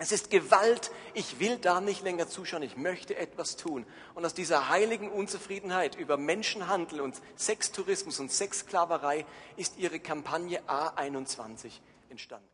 Es 0.02 0.12
ist 0.12 0.32
Gewalt. 0.32 0.90
Ich 1.14 1.40
will 1.40 1.60
da 1.60 1.80
nicht 1.80 2.02
länger 2.02 2.28
zuschauen. 2.28 2.64
Ich 2.64 2.76
möchte 2.76 3.16
etwas 3.16 3.56
tun. 3.56 3.86
Und 4.16 4.26
aus 4.26 4.34
dieser 4.34 4.68
heiligen 4.68 5.12
Unzufriedenheit 5.12 5.96
über 5.96 6.18
Menschenhandel 6.18 7.02
und 7.02 7.22
Sextourismus 7.36 8.20
und 8.20 8.32
Sexsklaverei 8.32 9.28
ist 9.58 9.78
ihre 9.78 10.00
Kampagne 10.00 10.60
A21 10.64 11.70
entstanden. 12.10 12.48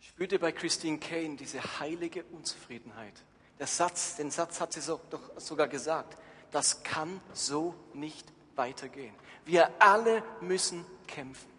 Spürte 0.00 0.38
bei 0.38 0.52
Christine 0.52 0.96
Kane 0.96 1.36
diese 1.36 1.60
heilige 1.80 2.24
Unzufriedenheit. 2.32 3.12
Der 3.58 3.66
Satz, 3.66 4.16
den 4.16 4.30
Satz 4.30 4.58
hat 4.58 4.72
sie 4.72 4.80
so, 4.80 4.98
doch 5.10 5.38
sogar 5.38 5.68
gesagt. 5.68 6.16
Das 6.50 6.82
kann 6.82 7.20
so 7.34 7.74
nicht 7.92 8.26
weitergehen. 8.56 9.14
Wir 9.44 9.70
alle 9.80 10.24
müssen 10.40 10.86
kämpfen. 11.06 11.52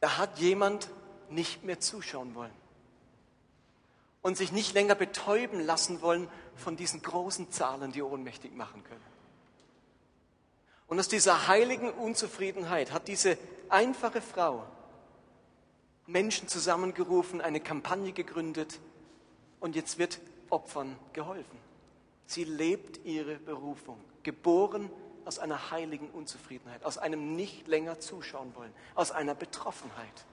Da 0.00 0.18
hat 0.18 0.38
jemand 0.38 0.90
nicht 1.30 1.64
mehr 1.64 1.80
zuschauen 1.80 2.34
wollen 2.34 2.52
und 4.22 4.36
sich 4.38 4.52
nicht 4.52 4.72
länger 4.72 4.94
betäuben 4.94 5.60
lassen 5.60 6.00
wollen 6.00 6.28
von 6.56 6.76
diesen 6.76 7.02
großen 7.02 7.50
Zahlen, 7.50 7.92
die 7.92 8.02
ohnmächtig 8.02 8.54
machen 8.54 8.82
können. 8.84 9.14
Und 10.86 10.98
aus 10.98 11.08
dieser 11.08 11.46
heiligen 11.46 11.90
Unzufriedenheit 11.90 12.92
hat 12.92 13.08
diese 13.08 13.36
einfache 13.68 14.22
Frau 14.22 14.64
Menschen 16.06 16.48
zusammengerufen, 16.48 17.40
eine 17.40 17.60
Kampagne 17.60 18.12
gegründet 18.12 18.78
und 19.60 19.76
jetzt 19.76 19.98
wird 19.98 20.20
Opfern 20.50 20.96
geholfen. 21.12 21.58
Sie 22.26 22.44
lebt 22.44 23.04
ihre 23.04 23.36
Berufung, 23.36 23.98
geboren 24.22 24.90
aus 25.24 25.38
einer 25.38 25.70
heiligen 25.70 26.08
Unzufriedenheit, 26.10 26.84
aus 26.84 26.98
einem 26.98 27.36
nicht 27.36 27.66
länger 27.68 28.00
zuschauen 28.00 28.54
wollen, 28.54 28.72
aus 28.94 29.10
einer 29.10 29.34
Betroffenheit. 29.34 30.24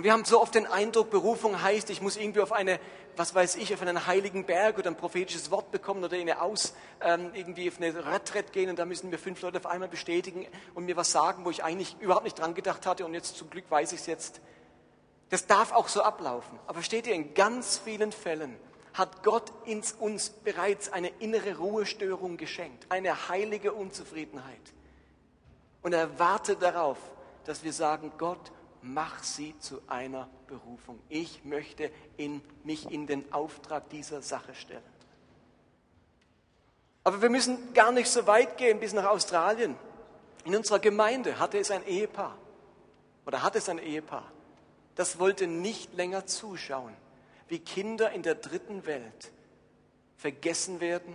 Und 0.00 0.04
wir 0.04 0.14
haben 0.14 0.24
so 0.24 0.40
oft 0.40 0.54
den 0.54 0.66
Eindruck, 0.66 1.10
Berufung 1.10 1.60
heißt, 1.60 1.90
ich 1.90 2.00
muss 2.00 2.16
irgendwie 2.16 2.40
auf 2.40 2.52
eine, 2.52 2.80
was 3.16 3.34
weiß 3.34 3.56
ich, 3.56 3.74
auf 3.74 3.82
einen 3.82 4.06
heiligen 4.06 4.46
Berg 4.46 4.78
oder 4.78 4.90
ein 4.90 4.96
prophetisches 4.96 5.50
Wort 5.50 5.70
bekommen 5.72 6.02
oder 6.02 6.16
in 6.16 6.22
eine 6.22 6.40
Aus, 6.40 6.72
ähm, 7.02 7.32
irgendwie 7.34 7.68
auf 7.68 7.76
eine 7.76 8.06
Retreat 8.06 8.50
gehen 8.54 8.70
und 8.70 8.78
da 8.78 8.86
müssen 8.86 9.10
mir 9.10 9.18
fünf 9.18 9.42
Leute 9.42 9.58
auf 9.58 9.66
einmal 9.66 9.90
bestätigen 9.90 10.46
und 10.72 10.86
mir 10.86 10.96
was 10.96 11.12
sagen, 11.12 11.44
wo 11.44 11.50
ich 11.50 11.62
eigentlich 11.64 12.00
überhaupt 12.00 12.24
nicht 12.24 12.38
dran 12.38 12.54
gedacht 12.54 12.86
hatte 12.86 13.04
und 13.04 13.12
jetzt 13.12 13.36
zum 13.36 13.50
Glück 13.50 13.66
weiß 13.68 13.92
ich 13.92 14.00
es 14.00 14.06
jetzt. 14.06 14.40
Das 15.28 15.46
darf 15.46 15.70
auch 15.70 15.88
so 15.88 16.00
ablaufen. 16.00 16.58
Aber 16.66 16.82
steht 16.82 17.06
ihr, 17.06 17.12
in 17.12 17.34
ganz 17.34 17.76
vielen 17.76 18.12
Fällen 18.12 18.56
hat 18.94 19.22
Gott 19.22 19.52
ins, 19.66 19.92
uns 19.92 20.30
bereits 20.30 20.90
eine 20.90 21.08
innere 21.18 21.58
Ruhestörung 21.58 22.38
geschenkt, 22.38 22.86
eine 22.88 23.28
heilige 23.28 23.74
Unzufriedenheit. 23.74 24.72
Und 25.82 25.92
er 25.92 26.18
wartet 26.18 26.62
darauf, 26.62 26.96
dass 27.44 27.64
wir 27.64 27.74
sagen, 27.74 28.12
Gott, 28.16 28.50
mach 28.82 29.22
sie 29.22 29.58
zu 29.58 29.80
einer 29.86 30.28
Berufung. 30.46 30.98
Ich 31.08 31.44
möchte 31.44 31.90
in, 32.16 32.40
mich 32.64 32.90
in 32.90 33.06
den 33.06 33.32
Auftrag 33.32 33.88
dieser 33.90 34.22
Sache 34.22 34.54
stellen. 34.54 34.82
Aber 37.04 37.22
wir 37.22 37.30
müssen 37.30 37.72
gar 37.72 37.92
nicht 37.92 38.08
so 38.08 38.26
weit 38.26 38.58
gehen 38.58 38.80
bis 38.80 38.92
nach 38.92 39.06
Australien. 39.06 39.76
In 40.44 40.54
unserer 40.54 40.78
Gemeinde 40.78 41.38
hatte 41.38 41.58
es 41.58 41.70
ein 41.70 41.86
Ehepaar 41.86 42.36
oder 43.26 43.42
hat 43.42 43.56
es 43.56 43.68
ein 43.68 43.78
Ehepaar, 43.78 44.30
das 44.94 45.18
wollte 45.18 45.46
nicht 45.46 45.94
länger 45.94 46.26
zuschauen, 46.26 46.94
wie 47.48 47.58
Kinder 47.58 48.10
in 48.12 48.22
der 48.22 48.34
dritten 48.34 48.86
Welt 48.86 49.32
vergessen 50.16 50.80
werden, 50.80 51.14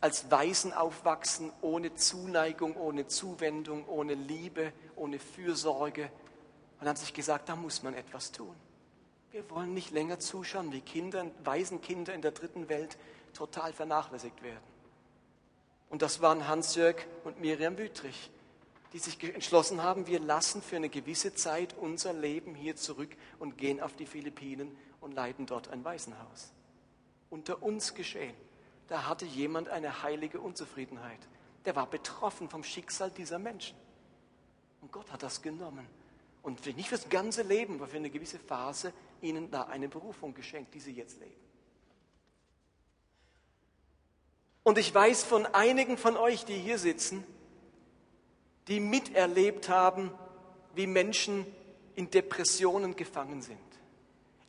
als 0.00 0.30
Waisen 0.30 0.72
aufwachsen, 0.72 1.52
ohne 1.62 1.94
Zuneigung, 1.94 2.76
ohne 2.76 3.06
Zuwendung, 3.06 3.86
ohne 3.88 4.14
Liebe, 4.14 4.72
ohne 4.94 5.18
Fürsorge, 5.18 6.10
und 6.86 6.90
haben 6.90 6.96
sich 6.98 7.14
gesagt, 7.14 7.48
da 7.48 7.56
muss 7.56 7.82
man 7.82 7.94
etwas 7.94 8.30
tun. 8.30 8.54
Wir 9.32 9.50
wollen 9.50 9.74
nicht 9.74 9.90
länger 9.90 10.20
zuschauen, 10.20 10.70
wie 10.70 10.80
Kinder, 10.80 11.26
Waisenkinder 11.42 12.14
in 12.14 12.22
der 12.22 12.30
dritten 12.30 12.68
Welt 12.68 12.96
total 13.34 13.72
vernachlässigt 13.72 14.40
werden. 14.44 14.62
Und 15.90 16.00
das 16.00 16.22
waren 16.22 16.46
Hans-Jörg 16.46 17.04
und 17.24 17.40
Miriam 17.40 17.76
Wüttrich, 17.76 18.30
die 18.92 19.00
sich 19.00 19.20
entschlossen 19.34 19.82
haben, 19.82 20.06
wir 20.06 20.20
lassen 20.20 20.62
für 20.62 20.76
eine 20.76 20.88
gewisse 20.88 21.34
Zeit 21.34 21.74
unser 21.76 22.12
Leben 22.12 22.54
hier 22.54 22.76
zurück 22.76 23.16
und 23.40 23.58
gehen 23.58 23.80
auf 23.80 23.96
die 23.96 24.06
Philippinen 24.06 24.78
und 25.00 25.12
leiten 25.12 25.44
dort 25.44 25.66
ein 25.66 25.84
Waisenhaus. 25.84 26.52
Unter 27.30 27.64
uns 27.64 27.94
geschehen. 27.94 28.36
Da 28.86 29.08
hatte 29.08 29.24
jemand 29.24 29.70
eine 29.70 30.04
heilige 30.04 30.40
Unzufriedenheit. 30.40 31.18
Der 31.64 31.74
war 31.74 31.90
betroffen 31.90 32.48
vom 32.48 32.62
Schicksal 32.62 33.10
dieser 33.10 33.40
Menschen. 33.40 33.76
Und 34.80 34.92
Gott 34.92 35.10
hat 35.10 35.24
das 35.24 35.42
genommen 35.42 35.88
und 36.46 36.64
nicht 36.76 36.88
fürs 36.88 37.08
ganze 37.08 37.42
Leben, 37.42 37.74
aber 37.74 37.88
für 37.88 37.96
eine 37.96 38.08
gewisse 38.08 38.38
Phase 38.38 38.92
ihnen 39.20 39.50
da 39.50 39.62
eine 39.64 39.88
Berufung 39.88 40.32
geschenkt, 40.32 40.74
die 40.74 40.78
sie 40.78 40.92
jetzt 40.92 41.18
leben. 41.18 41.34
Und 44.62 44.78
ich 44.78 44.94
weiß 44.94 45.24
von 45.24 45.44
einigen 45.44 45.98
von 45.98 46.16
euch, 46.16 46.44
die 46.44 46.54
hier 46.54 46.78
sitzen, 46.78 47.24
die 48.68 48.78
miterlebt 48.78 49.68
haben, 49.68 50.12
wie 50.76 50.86
Menschen 50.86 51.44
in 51.96 52.12
Depressionen 52.12 52.94
gefangen 52.94 53.42
sind, 53.42 53.58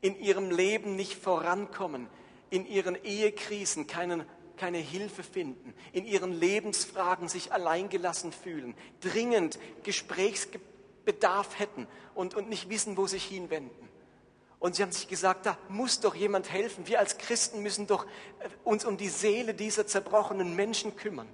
in 0.02 0.20
ihrem 0.20 0.52
Leben 0.52 0.96
nicht 0.96 1.16
vorankommen, 1.16 2.08
in 2.52 2.68
ihren 2.68 2.94
Ehekrisen 3.04 3.88
keinen, 3.88 4.24
keine 4.56 4.78
Hilfe 4.78 5.24
finden, 5.24 5.74
in 5.94 6.06
ihren 6.06 6.32
Lebensfragen 6.32 7.28
sich 7.28 7.52
alleingelassen 7.52 8.32
fühlen, 8.32 8.76
dringend 9.02 9.58
Gesprächsgebete 9.82 10.77
Bedarf 11.08 11.58
hätten 11.58 11.88
und, 12.16 12.36
und 12.36 12.50
nicht 12.50 12.70
wissen, 12.70 12.98
wo 12.98 13.08
sich 13.08 13.24
hinwenden. 13.24 13.88
Und 14.60 14.76
sie 14.76 14.84
haben 14.84 14.92
sich 14.92 15.08
gesagt, 15.08 15.46
da 15.46 15.58
muss 15.70 16.02
doch 16.02 16.16
jemand 16.16 16.52
helfen. 16.52 16.86
Wir 16.86 17.00
als 17.00 17.18
Christen 17.18 17.64
müssen 17.64 17.88
doch 17.88 18.06
äh, 18.06 18.50
uns 18.66 18.84
um 18.84 18.98
die 18.98 19.08
Seele 19.08 19.54
dieser 19.54 19.88
zerbrochenen 19.88 20.56
Menschen 20.56 20.96
kümmern. 20.98 21.30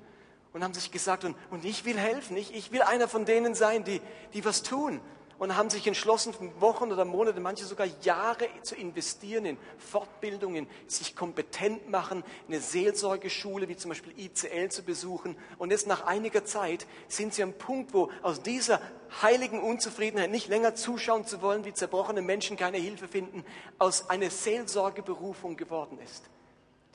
Und 0.54 0.64
haben 0.64 0.76
sich 0.76 0.92
gesagt, 0.92 1.24
und, 1.24 1.36
und 1.50 1.66
ich 1.66 1.84
will 1.84 1.98
helfen, 1.98 2.38
ich, 2.38 2.54
ich 2.54 2.72
will 2.72 2.84
einer 2.84 3.08
von 3.08 3.26
denen 3.26 3.56
sein, 3.56 3.84
die, 3.84 4.02
die 4.34 4.46
was 4.46 4.62
tun 4.62 5.02
und 5.40 5.58
haben 5.58 5.70
sich 5.70 5.86
entschlossen, 5.88 6.34
Wochen 6.60 6.92
oder 6.92 7.06
Monate, 7.06 7.40
manche 7.40 7.66
sogar 7.66 7.88
Jahre 8.02 8.48
zu 8.62 8.76
investieren 8.76 9.46
in 9.46 9.58
Fortbildungen, 9.78 10.68
sich 10.88 11.16
kompetent 11.16 11.90
machen, 11.90 12.24
eine 12.48 12.60
Seelsorgeschule 12.60 13.68
wie 13.68 13.76
zum 13.76 13.90
Beispiel 13.90 14.14
ICL 14.18 14.70
zu 14.70 14.84
besuchen. 14.84 15.36
Und 15.58 15.72
jetzt 15.72 15.88
nach 15.88 16.06
einiger 16.06 16.46
Zeit 16.46 16.86
sind 17.08 17.34
sie 17.34 17.44
am 17.44 17.54
Punkt, 17.54 17.94
wo 17.94 18.10
aus 18.22 18.42
dieser 18.42 18.80
heiligen 19.22 19.62
Unzufriedenheit, 19.62 20.32
nicht 20.32 20.48
länger 20.48 20.76
zuschauen 20.76 21.26
zu 21.26 21.42
wollen, 21.42 21.66
wie 21.66 21.74
zerbrochene 21.74 22.22
Menschen 22.22 22.58
keine 22.58 22.78
Hilfe 22.78 23.08
finden, 23.08 23.46
aus 23.80 24.10
einer 24.10 24.30
Seelsorgeberufung 24.30 25.58
geworden 25.58 26.00
ist. 26.04 26.30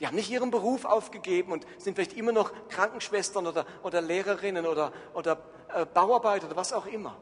Die 0.00 0.06
haben 0.06 0.14
nicht 0.14 0.30
ihren 0.30 0.50
Beruf 0.50 0.84
aufgegeben 0.84 1.52
und 1.52 1.66
sind 1.78 1.96
vielleicht 1.96 2.12
immer 2.12 2.32
noch 2.32 2.52
Krankenschwestern 2.68 3.46
oder, 3.48 3.66
oder 3.82 4.00
Lehrerinnen 4.00 4.66
oder, 4.66 4.92
oder 5.12 5.42
äh, 5.74 5.84
Bauarbeiter 5.86 6.46
oder 6.46 6.56
was 6.56 6.72
auch 6.72 6.86
immer 6.86 7.16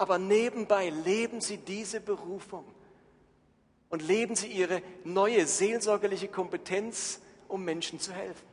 aber 0.00 0.16
nebenbei 0.16 0.88
leben 0.88 1.42
sie 1.42 1.58
diese 1.58 2.00
Berufung 2.00 2.64
und 3.90 4.00
leben 4.00 4.34
sie 4.34 4.46
ihre 4.46 4.80
neue 5.04 5.46
seelsorgerliche 5.46 6.28
Kompetenz, 6.28 7.20
um 7.48 7.66
Menschen 7.66 8.00
zu 8.00 8.14
helfen. 8.14 8.46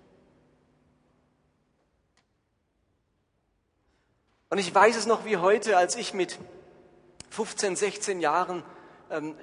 Und 4.49 4.57
ich 4.57 4.75
weiß 4.75 4.97
es 4.97 5.05
noch 5.05 5.23
wie 5.23 5.37
heute, 5.37 5.77
als 5.77 5.95
ich 5.95 6.13
mit 6.13 6.37
15, 7.29 7.77
16 7.77 8.19
Jahren, 8.19 8.61
ähm, 9.09 9.33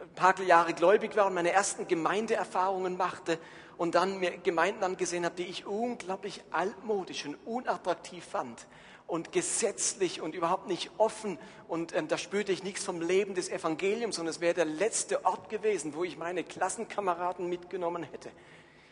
ein 0.00 0.14
paar 0.14 0.40
Jahre 0.42 0.74
gläubig 0.74 1.16
war 1.16 1.26
und 1.26 1.34
meine 1.34 1.50
ersten 1.50 1.88
Gemeindeerfahrungen 1.88 2.96
machte 2.96 3.40
und 3.76 3.96
dann 3.96 4.20
mir 4.20 4.38
Gemeinden 4.38 4.84
angesehen 4.84 5.24
habe, 5.24 5.34
die 5.34 5.46
ich 5.46 5.66
unglaublich 5.66 6.44
altmodisch 6.52 7.26
und 7.26 7.34
unattraktiv 7.44 8.24
fand 8.24 8.64
und 9.06 9.32
gesetzlich 9.32 10.20
und 10.20 10.34
überhaupt 10.34 10.66
nicht 10.66 10.90
offen. 10.98 11.38
Und 11.68 11.94
ähm, 11.94 12.08
da 12.08 12.18
spürte 12.18 12.52
ich 12.52 12.62
nichts 12.62 12.84
vom 12.84 13.00
Leben 13.00 13.34
des 13.34 13.48
Evangeliums, 13.48 14.16
sondern 14.16 14.34
es 14.34 14.40
wäre 14.40 14.54
der 14.54 14.64
letzte 14.64 15.24
Ort 15.24 15.48
gewesen, 15.48 15.94
wo 15.94 16.04
ich 16.04 16.16
meine 16.16 16.44
Klassenkameraden 16.44 17.48
mitgenommen 17.48 18.02
hätte. 18.02 18.30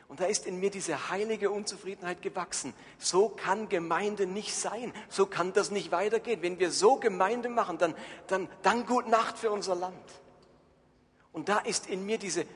Und 0.09 0.20
da 0.20 0.27
ist 0.27 0.46
in 0.46 0.61
mir 0.61 0.70
diese 0.70 1.11
heilige 1.11 1.50
Unzufriedenheit 1.50 2.22
gewachsen. 2.22 2.74
So 2.98 3.29
kann 3.29 3.68
Gemeinde 3.68 4.27
nicht 4.27 4.55
sein. 4.55 4.92
So 5.09 5.27
kann 5.27 5.53
das 5.53 5.70
nicht 5.70 5.90
weitergehen. 5.90 6.42
Wenn 6.42 6.59
wir 6.59 6.70
so 6.70 6.96
Gemeinde 6.96 7.48
machen, 7.48 7.79
dann, 7.79 7.94
dann, 8.29 8.48
dann 8.62 8.87
gut 8.87 9.09
Nacht 9.09 9.38
für 9.38 9.50
unser 9.50 9.74
Land. 9.74 10.20
Und 11.33 11.48
da 11.48 11.59
ist 11.59 11.88
in 11.88 12.07
mir 12.07 12.18
diese, 12.18 12.46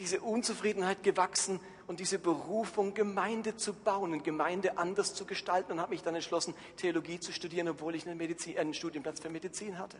diese 0.00 0.20
Unzufriedenheit 0.20 1.02
gewachsen 1.04 1.60
und 1.92 2.00
diese 2.00 2.18
Berufung, 2.18 2.94
Gemeinde 2.94 3.54
zu 3.58 3.74
bauen 3.74 4.14
und 4.14 4.24
Gemeinde 4.24 4.78
anders 4.78 5.12
zu 5.12 5.26
gestalten 5.26 5.72
und 5.72 5.80
habe 5.82 5.90
mich 5.90 6.02
dann 6.02 6.14
entschlossen, 6.14 6.54
Theologie 6.78 7.20
zu 7.20 7.32
studieren, 7.32 7.68
obwohl 7.68 7.94
ich 7.94 8.06
einen, 8.06 8.16
Medizin, 8.16 8.56
einen 8.56 8.72
Studienplatz 8.72 9.20
für 9.20 9.28
Medizin 9.28 9.76
hatte. 9.76 9.98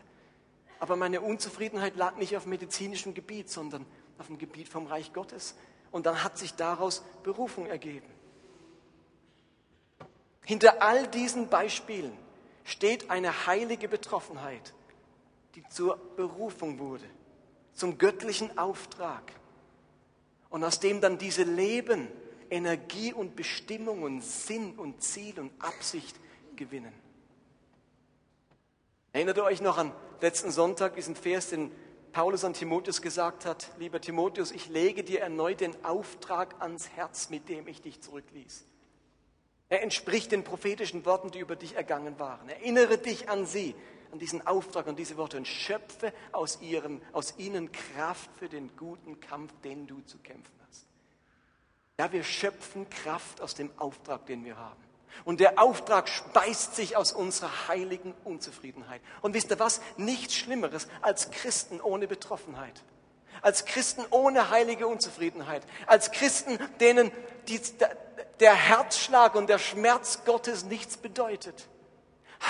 Aber 0.81 0.97
meine 0.97 1.21
Unzufriedenheit 1.21 1.95
lag 1.97 2.17
nicht 2.17 2.35
auf 2.35 2.47
medizinischem 2.47 3.13
Gebiet, 3.13 3.51
sondern 3.51 3.85
auf 4.17 4.29
dem 4.29 4.39
Gebiet 4.39 4.71
vom 4.71 4.87
Reich 4.87 5.13
Gottes. 5.13 5.55
Und 5.91 6.07
dann 6.07 6.25
hat 6.25 6.39
sich 6.39 6.55
daraus 6.55 7.05
Berufung 7.25 7.67
ergeben. 7.67 8.09
Hinter 10.47 10.81
all 10.81 11.07
diesen 11.09 11.51
Beispielen 11.51 12.17
steht 12.65 13.11
eine 13.11 13.47
heilige 13.47 13.87
Betroffenheit, 13.87 14.73
die 15.57 15.69
zur 15.69 15.99
Berufung 16.17 16.79
wurde, 16.79 17.05
zum 17.75 17.99
göttlichen 17.99 18.57
Auftrag 18.57 19.31
und 20.53 20.63
aus 20.63 20.79
dem 20.79 21.01
dann 21.01 21.19
diese 21.19 21.43
Leben 21.43 22.09
Energie 22.51 23.13
und 23.13 23.35
Bestimmung 23.35 24.03
und 24.03 24.23
Sinn 24.23 24.75
und 24.75 25.03
Ziel 25.03 25.41
und 25.41 25.51
Absicht 25.59 26.15
gewinnen. 26.55 26.93
Erinnert 29.13 29.39
ihr 29.39 29.45
euch 29.45 29.63
noch 29.63 29.79
an 29.79 29.93
letzten 30.21 30.51
Sonntag 30.51 30.95
diesen 30.95 31.17
Vers, 31.17 31.49
den 31.49 31.73
Paulus 32.13 32.45
an 32.45 32.53
Timotheus 32.53 33.01
gesagt 33.01 33.47
hat, 33.47 33.71
lieber 33.79 34.01
Timotheus, 34.01 34.53
ich 34.53 34.69
lege 34.69 35.03
dir 35.03 35.21
erneut 35.21 35.63
den 35.63 35.83
Auftrag 35.85 36.61
ans 36.61 36.91
Herz, 36.91 37.31
mit 37.31 37.49
dem 37.49 37.67
ich 37.67 37.81
dich 37.81 38.03
zurückließ. 38.03 38.67
Er 39.71 39.83
entspricht 39.83 40.33
den 40.33 40.45
prophetischen 40.45 41.07
Worten, 41.07 41.31
die 41.31 41.39
über 41.39 41.57
dich 41.57 41.77
ergangen 41.77 42.19
waren. 42.19 42.51
Erinnere 42.51 42.99
dich 42.99 43.31
an 43.31 43.47
sie, 43.47 43.75
an 44.13 44.19
diesen 44.19 44.47
Auftrag 44.47 44.87
und 44.87 44.99
diese 44.99 45.17
Worte 45.17 45.39
und 45.39 45.49
schöpfe 45.49 46.13
aus, 46.33 46.61
ihrem, 46.61 47.01
aus 47.13 47.35
ihnen 47.39 47.73
Kraft 47.73 48.31
für 48.39 48.49
den 48.49 48.77
guten 48.77 49.19
Kampf, 49.21 49.53
den 49.65 49.87
du 49.87 50.01
zu 50.03 50.19
kämpfen 50.19 50.55
hast. 50.69 50.87
Ja, 51.99 52.13
wir 52.13 52.23
schöpfen 52.23 52.89
Kraft 52.91 53.41
aus 53.41 53.55
dem 53.55 53.71
Auftrag, 53.79 54.27
den 54.27 54.45
wir 54.45 54.59
haben. 54.59 54.81
Und 55.25 55.41
der 55.41 55.59
Auftrag 55.59 56.09
speist 56.09 56.77
sich 56.77 56.97
aus 56.97 57.13
unserer 57.13 57.69
heiligen 57.69 58.15
Unzufriedenheit. 58.25 59.01
Und 59.23 59.35
wisst 59.35 59.51
ihr 59.51 59.59
was? 59.59 59.81
Nichts 59.97 60.35
Schlimmeres 60.35 60.89
als 61.01 61.31
Christen 61.31 61.81
ohne 61.81 62.07
Betroffenheit. 62.07 62.83
Als 63.41 63.65
Christen 63.65 64.05
ohne 64.11 64.51
heilige 64.51 64.87
Unzufriedenheit. 64.87 65.67
Als 65.87 66.13
Christen, 66.13 66.59
denen 66.81 67.11
die, 67.49 67.61
der 68.41 68.55
Herzschlag 68.55 69.35
und 69.35 69.49
der 69.49 69.59
Schmerz 69.59 70.25
Gottes 70.25 70.65
nichts 70.65 70.97
bedeutet 70.97 71.69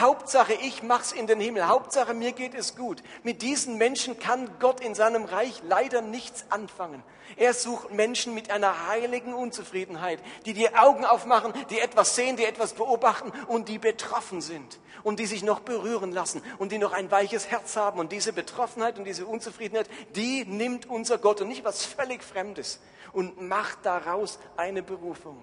Hauptsache, 0.00 0.54
ich 0.54 0.82
mach's 0.82 1.12
in 1.12 1.26
den 1.26 1.38
Himmel. 1.38 1.68
Hauptsache, 1.68 2.14
mir 2.14 2.32
geht 2.32 2.54
es 2.54 2.76
gut. 2.76 3.02
Mit 3.22 3.42
diesen 3.42 3.76
Menschen 3.76 4.18
kann 4.18 4.48
Gott 4.58 4.80
in 4.80 4.94
seinem 4.94 5.26
Reich 5.26 5.62
leider 5.68 6.00
nichts 6.00 6.46
anfangen. 6.48 7.02
Er 7.36 7.52
sucht 7.52 7.92
Menschen 7.92 8.34
mit 8.34 8.50
einer 8.50 8.88
heiligen 8.88 9.34
Unzufriedenheit, 9.34 10.18
die 10.46 10.54
die 10.54 10.74
Augen 10.74 11.04
aufmachen, 11.04 11.52
die 11.68 11.78
etwas 11.78 12.16
sehen, 12.16 12.36
die 12.36 12.44
etwas 12.44 12.72
beobachten 12.72 13.32
und 13.48 13.68
die 13.68 13.78
betroffen 13.78 14.40
sind 14.40 14.78
und 15.02 15.18
die 15.18 15.26
sich 15.26 15.42
noch 15.42 15.60
berühren 15.60 16.12
lassen 16.12 16.42
und 16.58 16.72
die 16.72 16.78
noch 16.78 16.92
ein 16.92 17.10
weiches 17.10 17.50
Herz 17.50 17.76
haben. 17.76 18.00
Und 18.00 18.12
diese 18.12 18.32
Betroffenheit 18.32 18.98
und 18.98 19.04
diese 19.04 19.26
Unzufriedenheit, 19.26 19.90
die 20.16 20.46
nimmt 20.46 20.86
unser 20.88 21.18
Gott 21.18 21.42
und 21.42 21.48
nicht 21.48 21.64
was 21.64 21.84
völlig 21.84 22.22
Fremdes 22.22 22.80
und 23.12 23.42
macht 23.42 23.84
daraus 23.84 24.38
eine 24.56 24.82
Berufung. 24.82 25.42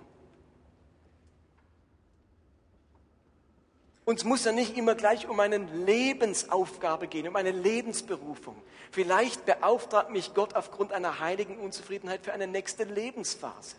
Uns 4.10 4.24
muss 4.24 4.44
ja 4.44 4.52
nicht 4.52 4.76
immer 4.76 4.96
gleich 4.96 5.30
um 5.30 5.40
eine 5.40 5.58
Lebensaufgabe 5.60 7.08
gehen, 7.08 7.28
um 7.28 7.36
eine 7.36 7.52
Lebensberufung. 7.52 8.60
Vielleicht 8.90 9.46
beauftragt 9.46 10.10
mich 10.10 10.34
Gott 10.34 10.56
aufgrund 10.56 10.94
einer 10.94 11.20
heiligen 11.20 11.60
Unzufriedenheit 11.60 12.26
für 12.26 12.34
eine 12.34 12.48
nächste 12.48 12.86
Lebensphase. 12.86 13.76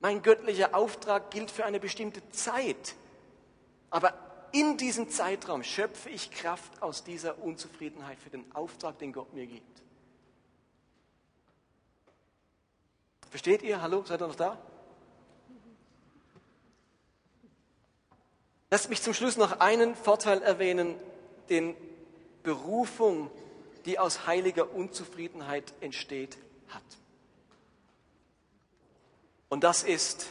Mein 0.00 0.22
göttlicher 0.22 0.74
Auftrag 0.74 1.30
gilt 1.30 1.52
für 1.52 1.64
eine 1.64 1.78
bestimmte 1.78 2.28
Zeit. 2.30 2.96
Aber 3.90 4.12
in 4.50 4.76
diesem 4.76 5.08
Zeitraum 5.08 5.62
schöpfe 5.62 6.10
ich 6.10 6.32
Kraft 6.32 6.82
aus 6.82 7.04
dieser 7.04 7.40
Unzufriedenheit 7.44 8.18
für 8.18 8.30
den 8.30 8.44
Auftrag, 8.56 8.98
den 8.98 9.12
Gott 9.12 9.32
mir 9.34 9.46
gibt. 9.46 9.82
Versteht 13.30 13.62
ihr? 13.62 13.80
Hallo, 13.80 14.02
seid 14.04 14.20
ihr 14.20 14.26
noch 14.26 14.34
da? 14.34 14.58
Lasst 18.74 18.90
mich 18.90 19.02
zum 19.02 19.14
Schluss 19.14 19.36
noch 19.36 19.60
einen 19.60 19.94
Vorteil 19.94 20.42
erwähnen, 20.42 20.96
den 21.48 21.76
Berufung, 22.42 23.30
die 23.84 24.00
aus 24.00 24.26
heiliger 24.26 24.74
Unzufriedenheit 24.74 25.72
entsteht, 25.80 26.36
hat. 26.70 26.82
Und 29.48 29.62
das 29.62 29.84
ist, 29.84 30.26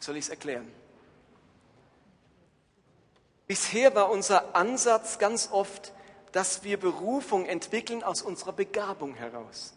soll 0.00 0.18
ich 0.18 0.26
es 0.26 0.28
erklären? 0.28 0.70
Bisher 3.46 3.94
war 3.94 4.10
unser 4.10 4.54
Ansatz 4.54 5.18
ganz 5.18 5.48
oft, 5.50 5.94
dass 6.32 6.62
wir 6.62 6.78
Berufung 6.78 7.46
entwickeln 7.46 8.02
aus 8.02 8.20
unserer 8.20 8.52
Begabung 8.52 9.14
heraus. 9.14 9.72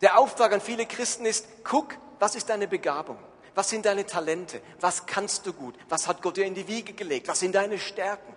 Der 0.00 0.18
Auftrag 0.18 0.52
an 0.52 0.60
viele 0.60 0.86
Christen 0.86 1.24
ist, 1.24 1.46
guck, 1.62 1.96
was 2.18 2.34
ist 2.34 2.48
deine 2.48 2.66
Begabung? 2.66 3.18
Was 3.56 3.70
sind 3.70 3.86
deine 3.86 4.04
Talente? 4.04 4.60
Was 4.80 5.06
kannst 5.06 5.46
du 5.46 5.54
gut? 5.54 5.74
Was 5.88 6.06
hat 6.06 6.20
Gott 6.20 6.36
dir 6.36 6.44
in 6.44 6.54
die 6.54 6.68
Wiege 6.68 6.92
gelegt? 6.92 7.26
Was 7.26 7.40
sind 7.40 7.54
deine 7.54 7.78
Stärken? 7.78 8.36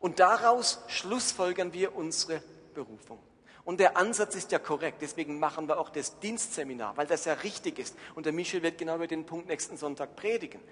Und 0.00 0.20
daraus 0.20 0.80
schlussfolgern 0.86 1.74
wir 1.74 1.94
unsere 1.94 2.42
Berufung. 2.72 3.18
Und 3.66 3.78
der 3.78 3.98
Ansatz 3.98 4.36
ist 4.36 4.52
ja 4.52 4.58
korrekt, 4.58 5.02
deswegen 5.02 5.38
machen 5.38 5.68
wir 5.68 5.78
auch 5.78 5.90
das 5.90 6.18
Dienstseminar, 6.20 6.96
weil 6.96 7.06
das 7.06 7.26
ja 7.26 7.34
richtig 7.34 7.78
ist. 7.78 7.94
Und 8.14 8.24
der 8.24 8.32
Michel 8.32 8.62
wird 8.62 8.78
genau 8.78 8.94
über 8.94 9.06
den 9.06 9.26
Punkt 9.26 9.48
nächsten 9.48 9.76
Sonntag 9.76 10.16
predigen. 10.16 10.62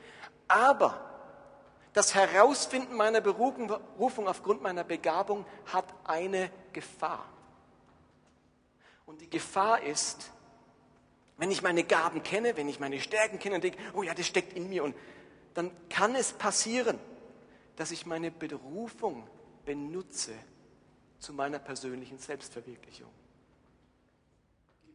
Aber 0.48 0.98
das 1.92 2.14
Herausfinden 2.14 2.96
meiner 2.96 3.20
Berufung 3.20 4.26
aufgrund 4.26 4.62
meiner 4.62 4.84
Begabung 4.84 5.44
hat 5.66 5.84
eine 6.04 6.50
Gefahr. 6.72 7.26
Und 9.04 9.20
die 9.20 9.28
Gefahr 9.28 9.82
ist, 9.82 10.30
wenn 11.38 11.50
ich 11.50 11.62
meine 11.62 11.84
Gaben 11.84 12.22
kenne, 12.22 12.56
wenn 12.56 12.68
ich 12.68 12.80
meine 12.80 13.00
Stärken 13.00 13.38
kenne 13.38 13.56
und 13.56 13.64
denke, 13.64 13.78
oh 13.94 14.02
ja, 14.02 14.14
das 14.14 14.26
steckt 14.26 14.54
in 14.54 14.68
mir, 14.68 14.84
und 14.84 14.94
dann 15.54 15.70
kann 15.88 16.14
es 16.14 16.32
passieren, 16.32 16.98
dass 17.76 17.90
ich 17.90 18.06
meine 18.06 18.30
Berufung 18.30 19.26
benutze 19.64 20.32
zu 21.18 21.32
meiner 21.32 21.58
persönlichen 21.58 22.18
Selbstverwirklichung. 22.18 23.10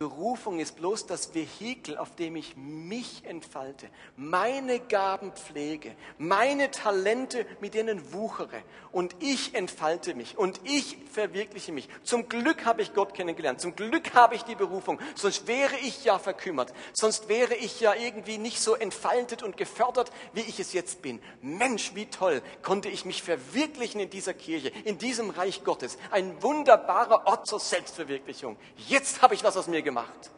Berufung 0.01 0.59
ist 0.59 0.77
bloß 0.77 1.05
das 1.05 1.35
Vehikel, 1.35 1.95
auf 1.95 2.15
dem 2.15 2.35
ich 2.35 2.57
mich 2.57 3.23
entfalte, 3.23 3.87
meine 4.15 4.79
Gaben 4.79 5.31
pflege, 5.33 5.95
meine 6.17 6.71
Talente, 6.71 7.45
mit 7.59 7.75
denen 7.75 8.11
wuchere 8.11 8.63
und 8.91 9.15
ich 9.19 9.53
entfalte 9.53 10.15
mich 10.15 10.39
und 10.39 10.59
ich 10.63 10.97
verwirkliche 11.13 11.71
mich. 11.71 11.87
Zum 12.01 12.27
Glück 12.27 12.65
habe 12.65 12.81
ich 12.81 12.95
Gott 12.95 13.13
kennengelernt, 13.13 13.61
zum 13.61 13.75
Glück 13.75 14.15
habe 14.15 14.33
ich 14.33 14.41
die 14.41 14.55
Berufung, 14.55 14.99
sonst 15.13 15.45
wäre 15.45 15.77
ich 15.77 16.03
ja 16.03 16.17
verkümmert, 16.17 16.73
sonst 16.93 17.29
wäre 17.29 17.53
ich 17.53 17.79
ja 17.79 17.93
irgendwie 17.93 18.39
nicht 18.39 18.59
so 18.59 18.73
entfaltet 18.73 19.43
und 19.43 19.55
gefördert, 19.55 20.11
wie 20.33 20.41
ich 20.41 20.59
es 20.59 20.73
jetzt 20.73 21.03
bin. 21.03 21.21
Mensch, 21.43 21.93
wie 21.93 22.07
toll 22.07 22.41
konnte 22.63 22.89
ich 22.89 23.05
mich 23.05 23.21
verwirklichen 23.21 24.01
in 24.01 24.09
dieser 24.09 24.33
Kirche, 24.33 24.69
in 24.83 24.97
diesem 24.97 25.29
Reich 25.29 25.63
Gottes. 25.63 25.99
Ein 26.09 26.41
wunderbarer 26.41 27.27
Ort 27.27 27.45
zur 27.45 27.59
Selbstverwirklichung. 27.59 28.57
Jetzt 28.87 29.21
habe 29.21 29.35
ich 29.35 29.43
was 29.43 29.55
aus 29.55 29.67
mir 29.67 29.83
gemacht 29.83 29.90
gemacht. 29.91 30.31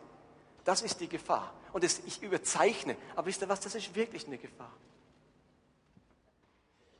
Das 0.63 0.81
ist 0.81 0.99
die 0.99 1.07
Gefahr. 1.07 1.53
Und 1.73 1.83
das, 1.83 2.01
ich 2.05 2.21
überzeichne, 2.21 2.95
aber 3.15 3.27
wisst 3.27 3.41
ihr 3.41 3.49
was, 3.49 3.59
das 3.59 3.75
ist 3.75 3.95
wirklich 3.95 4.27
eine 4.27 4.37
Gefahr. 4.37 4.71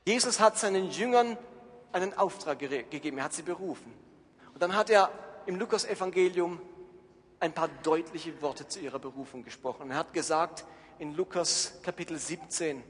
Jesus 0.05 0.39
hat 0.39 0.57
seinen 0.57 0.91
Jüngern 0.91 1.37
einen 1.91 2.13
Auftrag 2.17 2.59
gegeben, 2.59 3.17
er 3.17 3.25
hat 3.25 3.33
sie 3.33 3.43
berufen. 3.43 3.93
Und 4.53 4.61
dann 4.61 4.75
hat 4.75 4.89
er 4.89 5.09
im 5.45 5.55
Lukas-Evangelium 5.55 6.59
ein 7.39 7.53
paar 7.53 7.69
deutliche 7.83 8.41
Worte 8.41 8.67
zu 8.67 8.79
ihrer 8.79 8.99
Berufung 8.99 9.43
gesprochen. 9.43 9.91
Er 9.91 9.97
hat 9.97 10.13
gesagt 10.13 10.65
in 10.99 11.15
Lukas 11.15 11.79
Kapitel 11.83 12.17
17, 12.17 12.83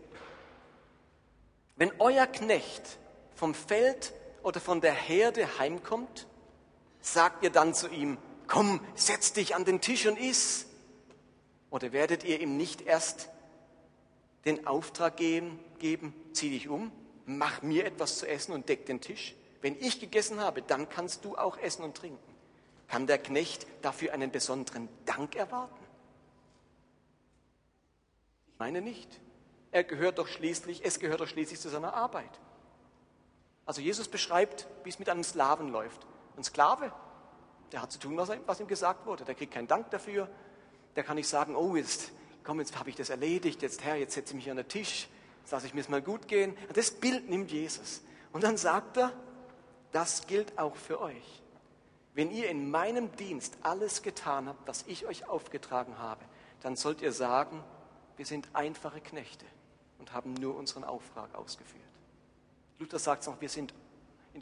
wenn 1.75 1.91
euer 1.99 2.27
Knecht 2.27 2.99
vom 3.35 3.53
Feld 3.53 4.13
oder 4.43 4.59
von 4.59 4.81
der 4.81 4.93
Herde 4.93 5.47
heimkommt, 5.57 6.27
sagt 7.01 7.43
ihr 7.43 7.49
dann 7.49 7.73
zu 7.73 7.89
ihm, 7.89 8.17
komm, 8.53 8.79
setz 8.93 9.33
dich 9.33 9.55
an 9.55 9.65
den 9.65 9.81
Tisch 9.81 10.05
und 10.05 10.15
iss. 10.15 10.67
Oder 11.71 11.91
werdet 11.91 12.23
ihr 12.23 12.39
ihm 12.39 12.55
nicht 12.55 12.81
erst 12.81 13.29
den 14.45 14.67
Auftrag 14.67 15.17
geben, 15.17 15.59
geben, 15.79 16.13
zieh 16.33 16.51
dich 16.51 16.69
um, 16.69 16.91
mach 17.25 17.63
mir 17.63 17.83
etwas 17.83 18.19
zu 18.19 18.27
essen 18.27 18.53
und 18.53 18.69
deck 18.69 18.85
den 18.85 19.01
Tisch? 19.01 19.33
Wenn 19.61 19.75
ich 19.79 19.99
gegessen 19.99 20.39
habe, 20.39 20.61
dann 20.61 20.87
kannst 20.87 21.25
du 21.25 21.35
auch 21.35 21.57
essen 21.57 21.83
und 21.83 21.97
trinken. 21.97 22.35
Kann 22.87 23.07
der 23.07 23.17
Knecht 23.17 23.65
dafür 23.81 24.13
einen 24.13 24.29
besonderen 24.29 24.87
Dank 25.05 25.35
erwarten? 25.35 25.83
Ich 28.49 28.59
meine 28.59 28.83
nicht. 28.83 29.19
Er 29.71 29.83
gehört 29.83 30.19
doch 30.19 30.27
schließlich, 30.27 30.85
es 30.85 30.99
gehört 30.99 31.21
doch 31.21 31.27
schließlich 31.27 31.59
zu 31.59 31.69
seiner 31.69 31.95
Arbeit. 31.95 32.39
Also 33.65 33.81
Jesus 33.81 34.09
beschreibt, 34.09 34.67
wie 34.83 34.89
es 34.89 34.99
mit 34.99 35.09
einem 35.09 35.23
Sklaven 35.23 35.69
läuft. 35.69 36.05
Ein 36.37 36.43
Sklave 36.43 36.91
der 37.73 37.81
hat 37.81 37.91
zu 37.91 37.99
tun, 37.99 38.15
was, 38.15 38.29
was 38.45 38.59
ihm 38.59 38.67
gesagt 38.67 39.05
wurde. 39.05 39.25
Der 39.25 39.35
kriegt 39.35 39.53
keinen 39.53 39.67
Dank 39.67 39.89
dafür. 39.89 40.29
Der 40.95 41.03
kann 41.03 41.15
nicht 41.15 41.27
sagen, 41.27 41.55
oh, 41.55 41.75
jetzt, 41.75 42.11
komm, 42.43 42.59
jetzt 42.59 42.77
habe 42.77 42.89
ich 42.89 42.95
das 42.95 43.09
erledigt, 43.09 43.61
jetzt 43.63 43.83
Herr, 43.83 43.95
jetzt 43.95 44.13
setze 44.13 44.33
ich 44.33 44.35
mich 44.35 44.51
an 44.51 44.57
den 44.57 44.67
Tisch, 44.67 45.09
jetzt 45.41 45.51
lasse 45.51 45.65
ich 45.65 45.73
mir 45.73 45.81
es 45.81 45.89
mal 45.89 46.01
gut 46.01 46.27
gehen. 46.27 46.55
Das 46.73 46.91
Bild 46.91 47.29
nimmt 47.29 47.51
Jesus. 47.51 48.03
Und 48.31 48.43
dann 48.43 48.57
sagt 48.57 48.97
er, 48.97 49.11
das 49.91 50.27
gilt 50.27 50.57
auch 50.57 50.75
für 50.75 51.01
euch. 51.01 51.41
Wenn 52.13 52.29
ihr 52.29 52.47
in 52.49 52.69
meinem 52.69 53.11
Dienst 53.15 53.57
alles 53.63 54.03
getan 54.03 54.47
habt, 54.47 54.67
was 54.67 54.83
ich 54.87 55.07
euch 55.07 55.27
aufgetragen 55.27 55.97
habe, 55.97 56.23
dann 56.61 56.75
sollt 56.75 57.01
ihr 57.01 57.11
sagen, 57.11 57.63
wir 58.17 58.25
sind 58.27 58.47
einfache 58.53 59.01
Knechte 59.01 59.45
und 59.97 60.13
haben 60.13 60.35
nur 60.35 60.55
unseren 60.55 60.83
Auftrag 60.83 61.33
ausgeführt. 61.33 61.83
Luther 62.77 62.99
sagt 62.99 63.21
es 63.21 63.27
noch, 63.27 63.41
wir 63.41 63.49
sind 63.49 63.73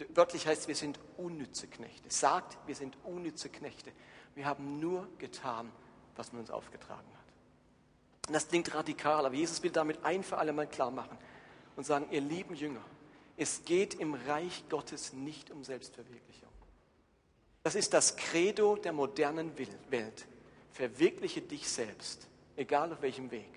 wörtlich 0.10 0.48
heißt, 0.48 0.68
wir 0.68 0.76
sind 0.76 1.00
unnütze 1.18 1.68
Knechte. 1.68 2.10
Sagt, 2.10 2.58
wir 2.66 2.76
sind 2.76 2.98
unnütze 3.04 3.50
Knechte. 3.50 3.92
Wir 4.36 4.46
haben 4.46 4.80
nur 4.80 5.08
getan, 5.18 5.72
was 6.16 6.32
man 6.32 6.42
uns 6.42 6.52
aufgetragen 6.52 7.08
hat. 7.08 8.28
Und 8.28 8.34
das 8.34 8.48
klingt 8.48 8.74
radikal, 8.74 9.26
aber 9.26 9.36
Jesus 9.36 9.62
will 9.64 9.72
damit 9.72 10.04
ein 10.04 10.24
für 10.24 10.38
alle 10.38 10.54
Mal 10.54 10.68
klar 10.68 10.92
machen 10.92 11.18
und 11.76 11.86
sagen, 11.86 12.08
ihr 12.12 12.22
lieben 12.22 12.56
Jünger, 12.56 12.84
es 13.38 13.66
geht 13.66 13.96
im 13.96 14.14
Reich 14.14 14.64
Gottes 14.70 15.14
nicht 15.14 15.52
um 15.52 15.64
Selbstverwirklichung. 15.64 16.50
Das 17.64 17.76
ist 17.76 17.94
das 17.94 18.16
Credo 18.16 18.76
der 18.76 18.94
modernen 18.94 19.52
Welt. 19.58 20.28
Verwirkliche 20.72 21.42
dich 21.42 21.68
selbst, 21.68 22.28
egal 22.56 22.94
auf 22.94 23.02
welchem 23.02 23.32
Weg. 23.32 23.50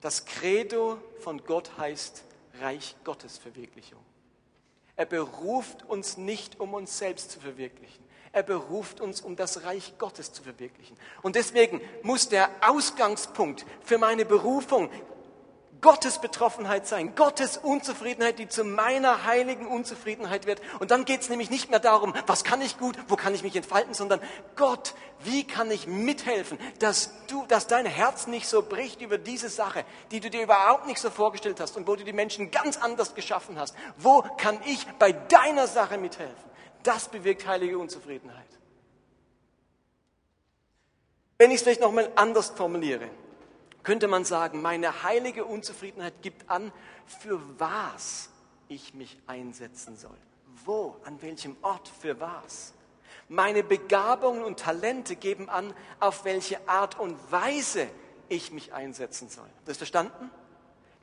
Das 0.00 0.24
Credo 0.24 0.98
von 1.20 1.44
Gott 1.44 1.78
heißt 1.78 2.24
Reich 2.60 2.96
Gottes 3.04 3.38
Verwirklichung. 3.38 4.00
Er 4.96 5.06
beruft 5.06 5.88
uns 5.88 6.16
nicht, 6.16 6.60
um 6.60 6.74
uns 6.74 6.98
selbst 6.98 7.30
zu 7.30 7.40
verwirklichen. 7.40 8.02
Er 8.32 8.42
beruft 8.42 9.00
uns, 9.00 9.20
um 9.20 9.36
das 9.36 9.64
Reich 9.64 9.98
Gottes 9.98 10.32
zu 10.32 10.42
verwirklichen. 10.42 10.96
Und 11.20 11.36
deswegen 11.36 11.80
muss 12.02 12.28
der 12.28 12.48
Ausgangspunkt 12.62 13.66
für 13.82 13.98
meine 13.98 14.24
Berufung 14.24 14.90
Gottes 15.82 16.20
Betroffenheit 16.20 16.86
sein, 16.86 17.16
Gottes 17.16 17.56
Unzufriedenheit, 17.58 18.38
die 18.38 18.48
zu 18.48 18.62
meiner 18.62 19.24
heiligen 19.24 19.66
Unzufriedenheit 19.66 20.46
wird. 20.46 20.62
Und 20.78 20.92
dann 20.92 21.04
geht 21.04 21.22
es 21.22 21.28
nämlich 21.28 21.50
nicht 21.50 21.70
mehr 21.70 21.80
darum, 21.80 22.14
was 22.26 22.44
kann 22.44 22.62
ich 22.62 22.78
gut, 22.78 22.96
wo 23.08 23.16
kann 23.16 23.34
ich 23.34 23.42
mich 23.42 23.56
entfalten, 23.56 23.92
sondern 23.92 24.20
Gott, 24.54 24.94
wie 25.24 25.44
kann 25.44 25.72
ich 25.72 25.88
mithelfen, 25.88 26.58
dass 26.78 27.10
du, 27.26 27.44
dass 27.46 27.66
dein 27.66 27.84
Herz 27.84 28.28
nicht 28.28 28.46
so 28.46 28.62
bricht 28.62 29.02
über 29.02 29.18
diese 29.18 29.48
Sache, 29.48 29.84
die 30.12 30.20
du 30.20 30.30
dir 30.30 30.44
überhaupt 30.44 30.86
nicht 30.86 31.00
so 31.00 31.10
vorgestellt 31.10 31.58
hast 31.58 31.76
und 31.76 31.88
wo 31.88 31.96
du 31.96 32.04
die 32.04 32.12
Menschen 32.12 32.52
ganz 32.52 32.76
anders 32.76 33.16
geschaffen 33.16 33.58
hast. 33.58 33.74
Wo 33.98 34.22
kann 34.38 34.60
ich 34.64 34.86
bei 35.00 35.10
deiner 35.10 35.66
Sache 35.66 35.98
mithelfen? 35.98 36.50
Das 36.84 37.08
bewirkt 37.08 37.44
heilige 37.44 37.76
Unzufriedenheit. 37.76 38.46
Wenn 41.38 41.50
ich 41.50 41.56
es 41.56 41.62
vielleicht 41.64 41.80
nochmal 41.80 42.08
anders 42.14 42.50
formuliere, 42.50 43.10
könnte 43.82 44.08
man 44.08 44.24
sagen, 44.24 44.62
meine 44.62 45.02
heilige 45.02 45.44
Unzufriedenheit 45.44 46.14
gibt 46.22 46.48
an, 46.50 46.72
für 47.06 47.40
was 47.58 48.30
ich 48.68 48.94
mich 48.94 49.18
einsetzen 49.26 49.96
soll. 49.96 50.16
Wo, 50.64 50.96
an 51.04 51.20
welchem 51.22 51.56
Ort, 51.62 51.88
für 51.88 52.20
was. 52.20 52.74
Meine 53.28 53.62
Begabungen 53.62 54.44
und 54.44 54.60
Talente 54.60 55.16
geben 55.16 55.48
an, 55.48 55.74
auf 56.00 56.24
welche 56.24 56.68
Art 56.68 56.98
und 56.98 57.16
Weise 57.32 57.88
ich 58.28 58.52
mich 58.52 58.72
einsetzen 58.72 59.28
soll. 59.28 59.48
Das 59.64 59.76
verstanden? 59.76 60.30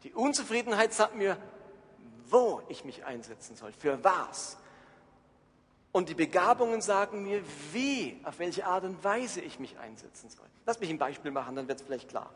Die 0.03 0.13
Unzufriedenheit 0.13 0.93
sagt 0.93 1.15
mir, 1.15 1.37
wo 2.29 2.61
ich 2.69 2.85
mich 2.85 3.05
einsetzen 3.05 3.55
soll, 3.55 3.71
für 3.73 4.03
was. 4.03 4.57
Und 5.91 6.09
die 6.09 6.13
Begabungen 6.13 6.81
sagen 6.81 7.23
mir, 7.23 7.41
wie, 7.73 8.19
auf 8.23 8.39
welche 8.39 8.65
Art 8.65 8.83
und 8.83 9.03
Weise 9.03 9.41
ich 9.41 9.59
mich 9.59 9.77
einsetzen 9.79 10.29
soll. 10.29 10.45
Lass 10.65 10.79
mich 10.79 10.89
ein 10.89 10.99
Beispiel 10.99 11.31
machen, 11.31 11.55
dann 11.55 11.67
wird 11.67 11.79
es 11.79 11.85
vielleicht 11.85 12.09
klarer. 12.09 12.29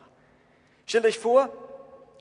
Stellt 0.86 1.06
euch 1.06 1.18
vor, 1.18 1.50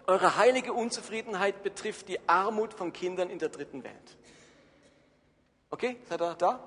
eure 0.08 0.38
heilige 0.38 0.74
Unzufriedenheit 0.74 1.64
betrifft 1.64 2.08
die 2.08 2.20
Armut 2.28 2.74
von 2.74 2.94
Kindern 2.94 3.30
in 3.30 3.40
der 3.40 3.50
dritten 3.50 3.84
Welt. 3.84 4.18
Okay, 5.70 5.98
seid 6.10 6.22
ihr 6.22 6.36
da? 6.36 6.60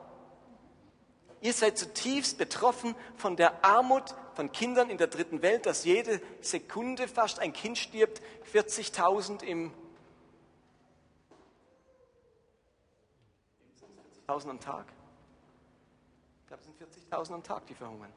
Ihr 1.41 1.53
seid 1.53 1.79
zutiefst 1.79 2.39
betroffen 2.39 2.95
von 3.17 3.37
der 3.37 3.65
Armut 3.65 4.15
von 4.35 4.51
Kindern 4.53 4.91
in 4.91 4.99
der 4.99 5.07
dritten 5.07 5.43
Welt, 5.43 5.67
dass 5.67 5.85
jede 5.85 6.21
Sekunde 6.41 7.09
fast 7.09 7.39
ein 7.39 7.53
Kind 7.53 7.79
stirbt, 7.79 8.23
40.000 8.53 9.43
im 9.43 9.73
40.000 14.27 14.51
am 14.51 14.61
Tag. 14.61 14.87
Ich 16.43 16.49
glaube, 16.49 16.63
es 16.63 16.97
sind 16.97 17.13
40.000 17.13 17.35
am 17.35 17.43
Tag, 17.43 17.67
die 17.67 17.75
verhungern. 17.75 18.13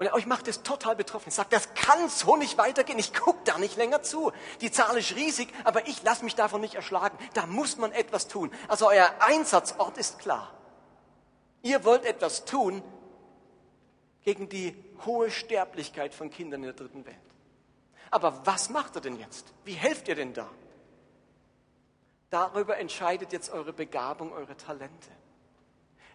Und 0.00 0.10
euch 0.14 0.24
macht 0.24 0.48
es 0.48 0.62
total 0.62 0.96
betroffen. 0.96 1.28
Ich 1.28 1.34
sage, 1.34 1.50
das 1.50 1.74
kann 1.74 2.08
so 2.08 2.34
nicht 2.36 2.56
weitergehen. 2.56 2.98
Ich 2.98 3.12
gucke 3.12 3.40
da 3.44 3.58
nicht 3.58 3.76
länger 3.76 4.02
zu. 4.02 4.32
Die 4.62 4.70
Zahl 4.70 4.96
ist 4.96 5.14
riesig, 5.14 5.52
aber 5.64 5.86
ich 5.88 6.02
lasse 6.02 6.24
mich 6.24 6.34
davon 6.34 6.62
nicht 6.62 6.74
erschlagen. 6.74 7.18
Da 7.34 7.44
muss 7.44 7.76
man 7.76 7.92
etwas 7.92 8.26
tun. 8.26 8.50
Also 8.66 8.88
euer 8.88 9.10
Einsatzort 9.20 9.98
ist 9.98 10.18
klar. 10.18 10.54
Ihr 11.60 11.84
wollt 11.84 12.06
etwas 12.06 12.46
tun 12.46 12.82
gegen 14.22 14.48
die 14.48 14.74
hohe 15.04 15.30
Sterblichkeit 15.30 16.14
von 16.14 16.30
Kindern 16.30 16.60
in 16.60 16.68
der 16.68 16.72
dritten 16.72 17.04
Welt. 17.04 17.16
Aber 18.10 18.46
was 18.46 18.70
macht 18.70 18.96
ihr 18.96 19.02
denn 19.02 19.18
jetzt? 19.18 19.52
Wie 19.66 19.74
helft 19.74 20.08
ihr 20.08 20.14
denn 20.14 20.32
da? 20.32 20.48
Darüber 22.30 22.78
entscheidet 22.78 23.34
jetzt 23.34 23.50
eure 23.50 23.74
Begabung, 23.74 24.32
eure 24.32 24.56
Talente. 24.56 25.10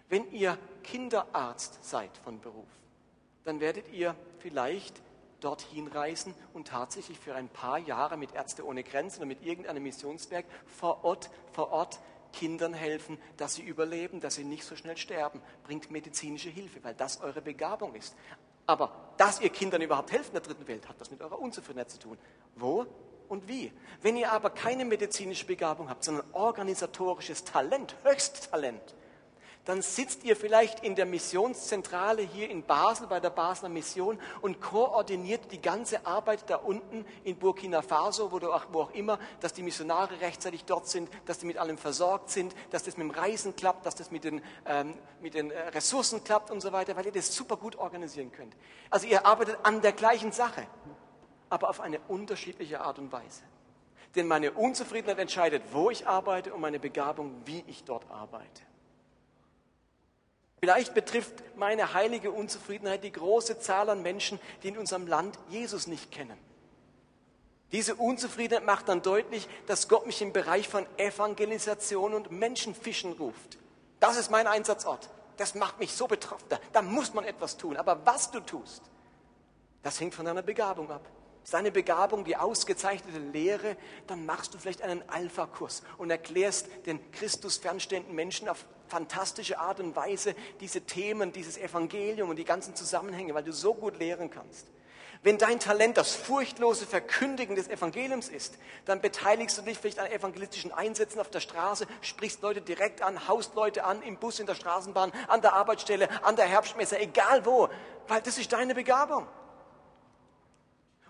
Wenn 0.09 0.31
ihr 0.31 0.57
Kinderarzt 0.81 1.87
seid 1.87 2.17
von 2.23 2.41
Beruf, 2.41 2.65
dann 3.45 3.59
werdet 3.59 3.91
ihr 3.93 4.15
vielleicht 4.39 5.01
dorthin 5.39 5.87
reisen 5.87 6.33
und 6.53 6.67
tatsächlich 6.67 7.19
für 7.19 7.35
ein 7.35 7.49
paar 7.49 7.77
Jahre 7.77 8.17
mit 8.17 8.33
Ärzte 8.33 8.65
ohne 8.65 8.83
Grenzen 8.83 9.19
oder 9.19 9.27
mit 9.27 9.45
irgendeinem 9.45 9.83
Missionswerk 9.83 10.45
vor 10.65 11.03
Ort, 11.03 11.29
vor 11.53 11.71
Ort 11.71 11.99
Kindern 12.33 12.73
helfen, 12.73 13.17
dass 13.37 13.55
sie 13.55 13.63
überleben, 13.63 14.19
dass 14.19 14.35
sie 14.35 14.43
nicht 14.43 14.65
so 14.65 14.75
schnell 14.75 14.97
sterben. 14.97 15.41
Bringt 15.63 15.91
medizinische 15.91 16.49
Hilfe, 16.49 16.83
weil 16.83 16.95
das 16.95 17.21
eure 17.21 17.41
Begabung 17.41 17.95
ist. 17.95 18.15
Aber 18.65 18.91
dass 19.17 19.39
ihr 19.39 19.49
Kindern 19.49 19.81
überhaupt 19.81 20.11
helfen 20.11 20.29
in 20.29 20.33
der 20.33 20.41
dritten 20.41 20.67
Welt, 20.67 20.89
hat 20.89 20.99
das 20.99 21.11
mit 21.11 21.21
eurer 21.21 21.39
Unzufriedenheit 21.39 21.89
zu 21.89 21.99
tun. 21.99 22.17
Wo 22.55 22.85
und 23.29 23.47
wie? 23.47 23.71
Wenn 24.01 24.17
ihr 24.17 24.31
aber 24.31 24.49
keine 24.49 24.85
medizinische 24.85 25.45
Begabung 25.45 25.89
habt, 25.89 26.03
sondern 26.03 26.25
organisatorisches 26.33 27.43
Talent, 27.43 27.95
Höchsttalent, 28.03 28.95
dann 29.65 29.81
sitzt 29.81 30.23
ihr 30.23 30.35
vielleicht 30.35 30.83
in 30.83 30.95
der 30.95 31.07
Missionszentrale 31.07 32.21
hier 32.21 32.49
in 32.49 32.63
Basel 32.63 33.07
bei 33.07 33.19
der 33.19 33.31
Basler 33.31 33.67
Mission 33.67 34.19
und 34.41 34.61
koordiniert 34.61 35.51
die 35.51 35.61
ganze 35.61 36.05
Arbeit 36.05 36.47
da 36.49 36.57
unten 36.57 37.03
in 37.23 37.37
Burkina 37.37 37.81
Faso, 37.81 38.31
wo, 38.31 38.37
auch, 38.47 38.65
wo 38.71 38.81
auch 38.81 38.91
immer, 38.91 39.19
dass 39.39 39.53
die 39.53 39.63
Missionare 39.63 40.21
rechtzeitig 40.21 40.65
dort 40.65 40.87
sind, 40.87 41.09
dass 41.25 41.39
die 41.39 41.47
mit 41.47 41.57
allem 41.57 41.79
versorgt 41.79 42.29
sind, 42.29 42.55
dass 42.69 42.83
das 42.83 42.95
mit 42.97 43.09
dem 43.09 43.11
Reisen 43.11 43.55
klappt, 43.55 43.87
dass 43.87 43.95
das 43.95 44.11
mit 44.11 44.23
den, 44.23 44.41
ähm, 44.67 44.93
mit 45.19 45.33
den 45.33 45.49
äh, 45.49 45.69
Ressourcen 45.69 46.23
klappt 46.23 46.51
und 46.51 46.61
so 46.61 46.71
weiter, 46.71 46.95
weil 46.95 47.07
ihr 47.07 47.11
das 47.11 47.35
super 47.35 47.57
gut 47.57 47.75
organisieren 47.77 48.31
könnt. 48.31 48.55
Also 48.91 49.07
ihr 49.07 49.25
arbeitet 49.25 49.57
an 49.63 49.81
der 49.81 49.93
gleichen 49.93 50.31
Sache, 50.31 50.67
aber 51.49 51.69
auf 51.69 51.81
eine 51.81 51.99
unterschiedliche 52.07 52.81
Art 52.81 52.99
und 52.99 53.11
Weise. 53.11 53.41
Denn 54.15 54.27
meine 54.27 54.51
Unzufriedenheit 54.51 55.17
entscheidet, 55.17 55.63
wo 55.71 55.89
ich 55.89 56.07
arbeite 56.07 56.53
und 56.53 56.61
meine 56.61 56.79
Begabung, 56.79 57.41
wie 57.45 57.63
ich 57.67 57.83
dort 57.83 58.09
arbeite. 58.11 58.61
Vielleicht 60.65 60.95
betrifft 60.95 61.43
meine 61.57 61.93
heilige 61.93 62.31
Unzufriedenheit 62.31 63.03
die 63.03 63.11
große 63.11 63.59
Zahl 63.59 63.87
an 63.87 64.01
Menschen, 64.01 64.39
die 64.63 64.69
in 64.69 64.79
unserem 64.79 65.05
Land 65.05 65.37
Jesus 65.47 65.85
nicht 65.85 66.11
kennen. 66.11 66.35
Diese 67.71 67.93
Unzufriedenheit 67.93 68.65
macht 68.65 68.89
dann 68.89 69.03
deutlich, 69.03 69.47
dass 69.67 69.87
Gott 69.87 70.07
mich 70.07 70.23
im 70.23 70.33
Bereich 70.33 70.67
von 70.67 70.87
Evangelisation 70.97 72.15
und 72.15 72.31
Menschenfischen 72.31 73.11
ruft. 73.11 73.59
Das 73.99 74.17
ist 74.17 74.31
mein 74.31 74.47
Einsatzort. 74.47 75.07
Das 75.37 75.53
macht 75.53 75.79
mich 75.79 75.93
so 75.93 76.07
betroffen. 76.07 76.47
Da, 76.73 76.81
muss 76.81 77.13
man 77.13 77.25
etwas 77.25 77.57
tun. 77.57 77.77
Aber 77.77 78.03
was 78.03 78.31
du 78.31 78.39
tust, 78.39 78.81
das 79.83 79.99
hängt 79.99 80.15
von 80.15 80.25
deiner 80.25 80.41
Begabung 80.41 80.89
ab 80.89 81.07
seine 81.45 81.71
Begabung, 81.71 82.25
die 82.25 82.35
ausgezeichnete 82.35 83.19
Lehre, 83.19 83.77
dann 84.07 84.25
machst 84.25 84.53
du 84.53 84.57
vielleicht 84.57 84.81
einen 84.81 85.07
Alpha-Kurs 85.07 85.83
und 85.97 86.09
erklärst 86.09 86.67
den 86.87 86.99
Christus 87.11 87.57
fernstehenden 87.57 88.15
Menschen 88.15 88.49
auf 88.49 88.65
fantastische 88.87 89.59
Art 89.59 89.79
und 89.79 89.95
Weise 89.95 90.35
diese 90.59 90.81
Themen, 90.81 91.31
dieses 91.31 91.57
Evangelium 91.57 92.29
und 92.29 92.37
die 92.37 92.45
ganzen 92.45 92.75
Zusammenhänge, 92.75 93.35
weil 93.35 93.43
du 93.43 93.53
so 93.53 93.75
gut 93.75 93.99
lehren 93.99 94.31
kannst. 94.31 94.67
Wenn 95.21 95.37
dein 95.37 95.59
Talent 95.59 95.97
das 95.97 96.15
furchtlose 96.15 96.85
Verkündigen 96.85 97.55
des 97.55 97.67
Evangeliums 97.67 98.27
ist, 98.29 98.57
dann 98.85 99.01
beteiligst 99.01 99.57
du 99.57 99.61
dich 99.61 99.77
vielleicht 99.77 99.99
an 99.99 100.07
evangelistischen 100.07 100.71
Einsätzen 100.71 101.19
auf 101.19 101.29
der 101.29 101.39
Straße, 101.39 101.87
sprichst 102.01 102.41
Leute 102.41 102.61
direkt 102.61 103.01
an, 103.01 103.27
haust 103.27 103.55
Leute 103.55 103.85
an, 103.85 104.01
im 104.01 104.17
Bus, 104.17 104.39
in 104.39 104.47
der 104.47 104.55
Straßenbahn, 104.55 105.11
an 105.27 105.41
der 105.41 105.53
Arbeitsstelle, 105.53 106.09
an 106.23 106.35
der 106.35 106.45
Herbstmesse, 106.45 106.99
egal 106.99 107.45
wo, 107.45 107.69
weil 108.07 108.21
das 108.21 108.37
ist 108.37 108.51
deine 108.51 108.75
Begabung. 108.75 109.27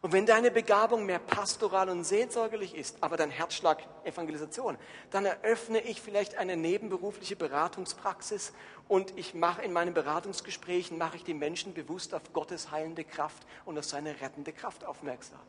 Und 0.06 0.12
wenn 0.12 0.28
deine 0.28 0.52
Begabung 0.52 1.08
mehr 1.08 1.18
pastoral 1.18 1.90
und 1.90 2.04
seelsorgerlich 2.04 2.76
ist, 2.76 2.98
aber 3.02 3.18
dein 3.18 3.32
Herzschlag 3.32 3.82
Evangelisation, 4.04 4.78
dann 5.10 5.26
eröffne 5.26 5.82
ich 5.82 6.00
vielleicht 6.00 6.38
eine 6.38 6.56
nebenberufliche 6.56 7.36
Beratungspraxis 7.36 8.54
und 8.88 9.18
ich 9.18 9.34
mache 9.34 9.64
in 9.64 9.74
meinen 9.74 9.96
Beratungsgesprächen, 9.96 11.00
mache 11.00 11.16
ich 11.16 11.24
die 11.24 11.34
Menschen 11.34 11.74
bewusst 11.74 12.14
auf 12.14 12.22
Gottes 12.34 12.70
heilende 12.70 13.04
Kraft 13.04 13.48
und 13.66 13.80
auf 13.80 13.86
seine 13.86 14.22
rettende 14.22 14.54
Kraft 14.54 14.86
aufmerksam. 14.86 15.40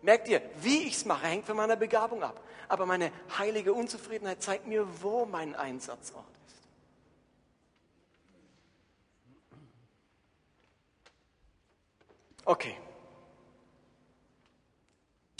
Merkt 0.00 0.26
ihr, 0.28 0.40
wie 0.62 0.84
ich 0.86 0.94
es 0.94 1.04
mache, 1.04 1.26
hängt 1.26 1.44
von 1.44 1.58
meiner 1.58 1.76
Begabung 1.76 2.22
ab. 2.22 2.42
Aber 2.68 2.86
meine 2.86 3.12
heilige 3.36 3.74
Unzufriedenheit 3.74 4.42
zeigt 4.42 4.66
mir, 4.66 4.86
wo 5.02 5.26
mein 5.26 5.54
Einsatzort 5.54 6.24
ist. 6.46 6.66
Okay. 12.46 12.74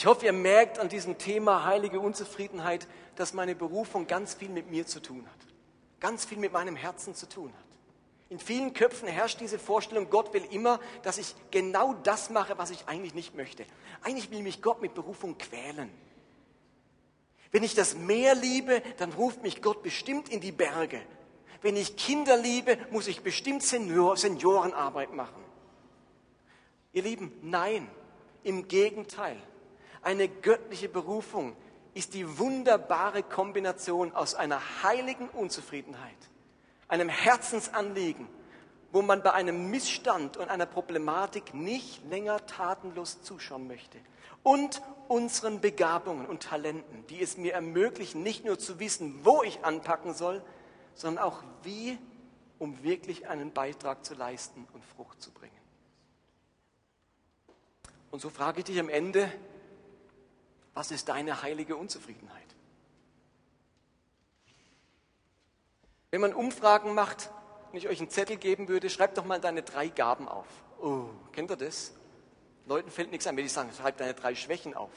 Ich 0.02 0.06
hoffe, 0.06 0.26
ihr 0.26 0.32
merkt 0.32 0.80
an 0.80 0.88
diesem 0.88 1.16
Thema 1.16 1.64
heilige 1.64 2.00
Unzufriedenheit, 2.00 2.88
dass 3.14 3.34
meine 3.34 3.54
Berufung 3.54 4.08
ganz 4.08 4.34
viel 4.34 4.48
mit 4.48 4.68
mir 4.68 4.84
zu 4.84 4.98
tun 4.98 5.24
hat. 5.24 5.46
Ganz 6.00 6.24
viel 6.24 6.38
mit 6.38 6.52
meinem 6.52 6.74
Herzen 6.74 7.14
zu 7.14 7.28
tun 7.28 7.52
hat. 7.56 7.78
In 8.28 8.40
vielen 8.40 8.74
Köpfen 8.74 9.06
herrscht 9.06 9.38
diese 9.38 9.60
Vorstellung, 9.60 10.10
Gott 10.10 10.34
will 10.34 10.44
immer, 10.50 10.80
dass 11.04 11.18
ich 11.18 11.36
genau 11.52 11.94
das 12.02 12.30
mache, 12.30 12.58
was 12.58 12.70
ich 12.70 12.88
eigentlich 12.88 13.14
nicht 13.14 13.36
möchte. 13.36 13.64
Eigentlich 14.02 14.28
will 14.32 14.42
mich 14.42 14.60
Gott 14.60 14.82
mit 14.82 14.92
Berufung 14.92 15.38
quälen. 15.38 15.88
Wenn 17.52 17.62
ich 17.62 17.76
das 17.76 17.94
Meer 17.94 18.34
liebe, 18.34 18.82
dann 18.98 19.12
ruft 19.12 19.44
mich 19.44 19.62
Gott 19.62 19.84
bestimmt 19.84 20.28
in 20.30 20.40
die 20.40 20.50
Berge. 20.50 21.00
Wenn 21.60 21.76
ich 21.76 21.94
Kinder 21.94 22.36
liebe, 22.36 22.76
muss 22.90 23.06
ich 23.06 23.22
bestimmt 23.22 23.62
Senior, 23.62 24.16
Seniorenarbeit 24.16 25.14
machen. 25.14 25.44
Ihr 26.92 27.04
Lieben, 27.04 27.30
nein, 27.40 27.88
im 28.42 28.66
Gegenteil. 28.66 29.40
Eine 30.02 30.28
göttliche 30.28 30.88
Berufung 30.88 31.56
ist 31.94 32.14
die 32.14 32.38
wunderbare 32.38 33.22
Kombination 33.22 34.12
aus 34.12 34.34
einer 34.34 34.60
heiligen 34.82 35.28
Unzufriedenheit, 35.28 36.16
einem 36.88 37.08
Herzensanliegen, 37.08 38.26
wo 38.90 39.02
man 39.02 39.22
bei 39.22 39.32
einem 39.32 39.70
Missstand 39.70 40.36
und 40.36 40.50
einer 40.50 40.66
Problematik 40.66 41.54
nicht 41.54 42.04
länger 42.10 42.44
tatenlos 42.46 43.22
zuschauen 43.22 43.66
möchte. 43.66 43.98
Und 44.42 44.82
unseren 45.08 45.60
Begabungen 45.60 46.26
und 46.26 46.42
Talenten, 46.42 47.06
die 47.06 47.22
es 47.22 47.36
mir 47.36 47.54
ermöglichen, 47.54 48.22
nicht 48.22 48.44
nur 48.44 48.58
zu 48.58 48.80
wissen, 48.80 49.24
wo 49.24 49.42
ich 49.42 49.64
anpacken 49.64 50.14
soll, 50.14 50.42
sondern 50.94 51.24
auch 51.24 51.42
wie, 51.62 51.96
um 52.58 52.82
wirklich 52.82 53.28
einen 53.28 53.52
Beitrag 53.52 54.04
zu 54.04 54.14
leisten 54.14 54.66
und 54.72 54.84
Frucht 54.84 55.22
zu 55.22 55.30
bringen. 55.30 55.52
Und 58.10 58.20
so 58.20 58.28
frage 58.28 58.58
ich 58.58 58.64
dich 58.64 58.78
am 58.78 58.88
Ende, 58.88 59.32
was 60.74 60.90
ist 60.90 61.08
deine 61.08 61.42
heilige 61.42 61.76
Unzufriedenheit? 61.76 62.42
Wenn 66.10 66.20
man 66.20 66.34
Umfragen 66.34 66.94
macht, 66.94 67.30
wenn 67.70 67.78
ich 67.78 67.88
euch 67.88 67.98
einen 68.00 68.10
Zettel 68.10 68.36
geben 68.36 68.68
würde, 68.68 68.90
schreibt 68.90 69.16
doch 69.16 69.24
mal 69.24 69.40
deine 69.40 69.62
drei 69.62 69.88
Gaben 69.88 70.28
auf. 70.28 70.46
Oh, 70.80 71.06
kennt 71.32 71.50
ihr 71.50 71.56
das? 71.56 71.92
Leuten 72.66 72.90
fällt 72.90 73.10
nichts 73.10 73.26
ein, 73.26 73.36
wenn 73.36 73.46
ich 73.46 73.52
sage, 73.52 73.70
schreib 73.72 73.96
deine 73.96 74.14
drei 74.14 74.34
Schwächen 74.34 74.74
auf. 74.74 74.92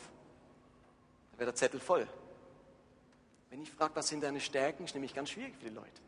Dann 1.31 1.39
wäre 1.39 1.51
der 1.51 1.55
Zettel 1.55 1.79
voll. 1.79 2.07
Wenn 3.49 3.61
ich 3.61 3.71
frage, 3.71 3.95
was 3.95 4.09
sind 4.09 4.21
deine 4.21 4.41
Stärken, 4.41 4.83
ist 4.83 4.93
nämlich 4.93 5.13
ganz 5.13 5.29
schwierig 5.29 5.55
für 5.55 5.69
die 5.69 5.75
Leute. 5.75 6.01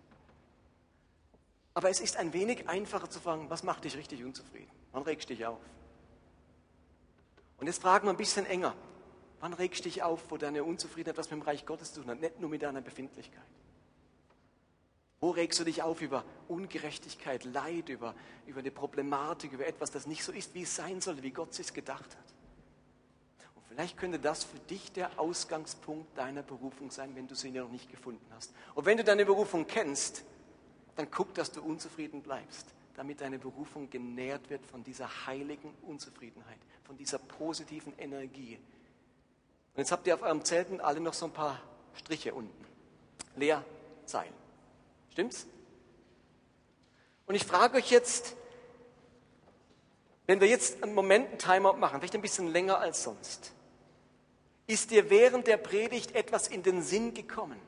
Aber 1.73 1.89
es 1.89 1.99
ist 1.99 2.17
ein 2.17 2.33
wenig 2.33 2.67
einfacher 2.67 3.09
zu 3.09 3.19
fragen, 3.19 3.49
was 3.49 3.63
macht 3.63 3.85
dich 3.85 3.95
richtig 3.95 4.23
unzufrieden? 4.23 4.71
Wann 4.91 5.03
regst 5.03 5.29
du 5.29 5.35
dich 5.35 5.45
auf? 5.45 5.59
Und 7.59 7.67
jetzt 7.67 7.81
fragen 7.81 8.07
wir 8.07 8.11
ein 8.11 8.17
bisschen 8.17 8.45
enger. 8.45 8.75
Wann 9.39 9.53
regst 9.53 9.85
du 9.85 9.89
dich 9.89 10.01
auf, 10.03 10.31
wo 10.31 10.37
deine 10.37 10.63
Unzufriedenheit 10.63 11.17
was 11.17 11.29
mit 11.29 11.41
dem 11.41 11.43
Reich 11.43 11.65
Gottes 11.65 11.93
zu 11.93 12.01
tun 12.01 12.11
hat, 12.11 12.21
nicht 12.21 12.39
nur 12.39 12.49
mit 12.49 12.63
deiner 12.63 12.81
Befindlichkeit? 12.81 13.43
Wo 15.19 15.31
regst 15.31 15.59
du 15.59 15.63
dich 15.63 15.81
auf 15.81 16.01
über 16.01 16.23
Ungerechtigkeit, 16.47 17.43
Leid, 17.43 17.89
über, 17.89 18.13
über 18.45 18.59
eine 18.59 18.71
Problematik, 18.71 19.51
über 19.51 19.65
etwas, 19.65 19.89
das 19.89 20.05
nicht 20.05 20.23
so 20.23 20.31
ist, 20.31 20.53
wie 20.53 20.61
es 20.61 20.75
sein 20.75 21.01
sollte, 21.01 21.23
wie 21.23 21.31
Gott 21.31 21.57
es 21.57 21.73
gedacht 21.73 22.15
hat? 22.15 22.33
Und 23.55 23.63
vielleicht 23.67 23.97
könnte 23.97 24.19
das 24.19 24.43
für 24.43 24.59
dich 24.59 24.91
der 24.91 25.19
Ausgangspunkt 25.19 26.15
deiner 26.17 26.43
Berufung 26.43 26.91
sein, 26.91 27.15
wenn 27.15 27.27
du 27.27 27.33
sie 27.33 27.49
noch 27.49 27.69
nicht 27.69 27.89
gefunden 27.89 28.25
hast. 28.35 28.53
Und 28.75 28.85
wenn 28.85 28.97
du 28.97 29.03
deine 29.03 29.25
Berufung 29.25 29.65
kennst, 29.65 30.23
dann 30.95 31.09
guck, 31.09 31.33
dass 31.33 31.51
du 31.51 31.63
unzufrieden 31.63 32.21
bleibst, 32.21 32.67
damit 32.95 33.21
deine 33.21 33.39
Berufung 33.39 33.89
genährt 33.89 34.49
wird 34.51 34.65
von 34.67 34.83
dieser 34.83 35.25
heiligen 35.25 35.73
Unzufriedenheit, 35.83 36.59
von 36.83 36.95
dieser 36.95 37.17
positiven 37.17 37.97
Energie. 37.97 38.59
Und 39.77 39.81
jetzt 39.81 39.91
habt 39.91 40.07
ihr 40.07 40.15
auf 40.15 40.23
eurem 40.23 40.43
Zelten 40.43 40.81
alle 40.81 40.99
noch 40.99 41.13
so 41.13 41.27
ein 41.27 41.31
paar 41.31 41.61
Striche 41.93 42.33
unten. 42.33 42.65
Leerzeilen. 43.35 44.33
Stimmt's? 45.11 45.45
Und 47.27 47.35
ich 47.35 47.45
frage 47.45 47.77
euch 47.77 47.91
jetzt, 47.91 48.35
wenn 50.25 50.41
wir 50.41 50.47
jetzt 50.47 50.81
einen 50.81 50.95
Moment 50.95 51.29
einen 51.29 51.37
Timeout 51.37 51.77
machen, 51.77 51.99
vielleicht 51.99 52.15
ein 52.15 52.23
bisschen 52.23 52.47
länger 52.47 52.79
als 52.79 53.03
sonst, 53.03 53.53
ist 54.65 54.89
dir 54.89 55.11
während 55.11 55.45
der 55.45 55.57
Predigt 55.57 56.15
etwas 56.15 56.47
in 56.47 56.63
den 56.63 56.81
Sinn 56.81 57.13
gekommen? 57.13 57.59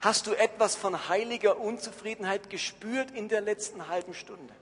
Hast 0.00 0.26
du 0.26 0.32
etwas 0.32 0.76
von 0.76 1.10
heiliger 1.10 1.60
Unzufriedenheit 1.60 2.48
gespürt 2.48 3.10
in 3.10 3.28
der 3.28 3.42
letzten 3.42 3.88
halben 3.88 4.14
Stunde? 4.14 4.54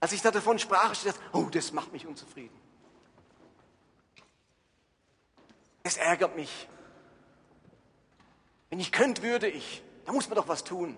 Als 0.00 0.12
ich 0.12 0.22
da 0.22 0.30
davon 0.30 0.58
sprach, 0.58 0.92
ich 0.92 1.02
dachte, 1.02 1.20
oh, 1.32 1.48
das 1.50 1.72
macht 1.72 1.92
mich 1.92 2.06
unzufrieden. 2.06 2.56
Es 5.82 5.96
ärgert 5.96 6.36
mich. 6.36 6.68
Wenn 8.70 8.78
ich 8.78 8.92
könnte, 8.92 9.22
würde 9.22 9.48
ich. 9.48 9.82
Da 10.04 10.12
muss 10.12 10.28
man 10.28 10.36
doch 10.36 10.48
was 10.48 10.62
tun. 10.62 10.96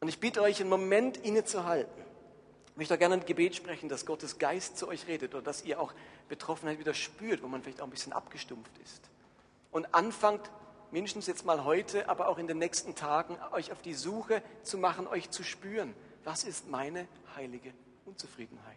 Und 0.00 0.08
ich 0.08 0.18
bitte 0.18 0.40
euch, 0.40 0.60
einen 0.60 0.70
Moment 0.70 1.18
innezuhalten. 1.18 2.04
Ich 2.70 2.76
möchte 2.76 2.96
gerne 2.96 3.16
ein 3.16 3.26
Gebet 3.26 3.54
sprechen, 3.54 3.90
dass 3.90 4.06
Gottes 4.06 4.38
Geist 4.38 4.78
zu 4.78 4.88
euch 4.88 5.06
redet 5.06 5.34
oder 5.34 5.42
dass 5.42 5.64
ihr 5.64 5.78
auch 5.78 5.92
Betroffenheit 6.28 6.78
wieder 6.78 6.94
spürt, 6.94 7.42
wo 7.42 7.48
man 7.48 7.62
vielleicht 7.62 7.82
auch 7.82 7.86
ein 7.86 7.90
bisschen 7.90 8.14
abgestumpft 8.14 8.72
ist. 8.82 9.10
Und 9.70 9.94
anfangt, 9.94 10.50
mindestens 10.90 11.26
jetzt 11.26 11.44
mal 11.44 11.64
heute, 11.64 12.08
aber 12.08 12.28
auch 12.28 12.38
in 12.38 12.46
den 12.46 12.56
nächsten 12.56 12.94
Tagen, 12.94 13.36
euch 13.52 13.72
auf 13.72 13.82
die 13.82 13.92
Suche 13.92 14.42
zu 14.62 14.78
machen, 14.78 15.06
euch 15.06 15.30
zu 15.30 15.42
spüren 15.42 15.94
was 16.24 16.44
ist 16.44 16.68
meine 16.68 17.08
heilige 17.34 17.72
Unzufriedenheit? 18.04 18.76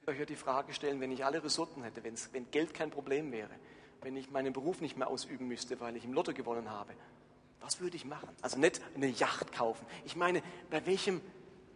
Ich 0.00 0.06
würde 0.06 0.20
euch 0.20 0.26
die 0.26 0.36
Frage 0.36 0.72
stellen, 0.74 1.00
wenn 1.00 1.12
ich 1.12 1.24
alle 1.24 1.42
Ressourcen 1.44 1.84
hätte, 1.84 2.02
wenn 2.04 2.50
Geld 2.50 2.74
kein 2.74 2.90
Problem 2.90 3.30
wäre, 3.30 3.50
wenn 4.00 4.16
ich 4.16 4.30
meinen 4.30 4.52
Beruf 4.52 4.80
nicht 4.80 4.96
mehr 4.96 5.08
ausüben 5.08 5.46
müsste, 5.46 5.78
weil 5.78 5.96
ich 5.96 6.04
im 6.04 6.12
Lotto 6.12 6.32
gewonnen 6.32 6.70
habe, 6.70 6.92
was 7.60 7.80
würde 7.80 7.96
ich 7.96 8.04
machen? 8.04 8.28
Also 8.42 8.58
nicht 8.58 8.80
eine 8.96 9.06
Yacht 9.06 9.52
kaufen. 9.52 9.86
Ich 10.04 10.16
meine, 10.16 10.42
bei 10.70 10.84
welchem 10.86 11.20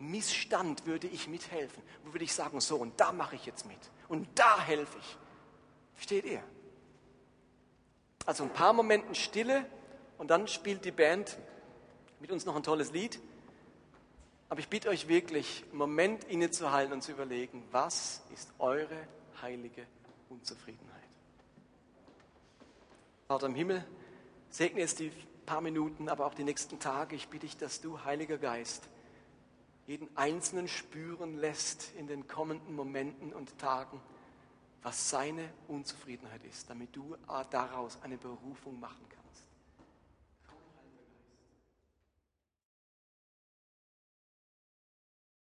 Missstand 0.01 0.87
würde 0.87 1.07
ich 1.07 1.29
mithelfen? 1.29 1.83
Wo 2.05 2.13
würde 2.13 2.25
ich 2.25 2.35
sagen, 2.35 2.61
so, 2.61 2.77
und 2.77 3.01
da 3.01 3.13
mache 3.13 3.37
ich 3.37 3.47
jetzt 3.47 3.67
mit. 3.67 3.79
Und 4.09 4.29
da 4.35 4.61
helfe 4.61 4.99
ich. 4.99 5.17
Versteht 5.95 6.25
ihr? 6.25 6.43
Also 8.27 8.43
ein 8.43 8.53
paar 8.53 8.73
Momenten 8.73 9.15
Stille 9.15 9.65
und 10.19 10.31
dann 10.31 10.49
spielt 10.49 10.85
die 10.85 10.91
Band 10.91 11.39
mit 12.27 12.33
uns 12.33 12.45
noch 12.45 12.57
ein 12.57 12.65
tolles 12.65 12.91
Lied. 12.91 13.21
Aber 14.49 14.59
ich 14.59 14.69
bitte 14.69 14.89
euch 14.89 15.07
wirklich, 15.07 15.63
einen 15.69 15.79
Moment 15.79 16.25
innezuhalten 16.25 16.93
und 16.93 17.01
zu 17.01 17.13
überlegen, 17.13 17.63
was 17.71 18.21
ist 18.35 18.53
eure 18.59 19.07
heilige 19.41 19.87
Unzufriedenheit? 20.29 20.91
Vater 23.29 23.47
im 23.47 23.55
Himmel, 23.55 23.87
segne 24.51 24.81
jetzt 24.81 24.99
die 24.99 25.13
paar 25.45 25.61
Minuten, 25.61 26.09
aber 26.09 26.27
auch 26.27 26.35
die 26.35 26.43
nächsten 26.43 26.81
Tage. 26.81 27.15
Ich 27.15 27.29
bitte 27.29 27.47
dich, 27.47 27.59
dass 27.59 27.81
du, 27.81 28.03
Heiliger 28.05 28.39
Geist, 28.39 28.89
jeden 29.87 30.09
Einzelnen 30.17 30.67
spüren 30.67 31.37
lässt 31.37 31.93
in 31.97 32.09
den 32.09 32.27
kommenden 32.27 32.75
Momenten 32.75 33.33
und 33.33 33.57
Tagen, 33.57 34.01
was 34.83 35.11
seine 35.11 35.49
Unzufriedenheit 35.69 36.43
ist, 36.43 36.69
damit 36.71 36.97
du 36.97 37.17
daraus 37.53 37.99
eine 38.03 38.17
Berufung 38.17 38.81
machen 38.81 38.97
kannst. 39.11 39.16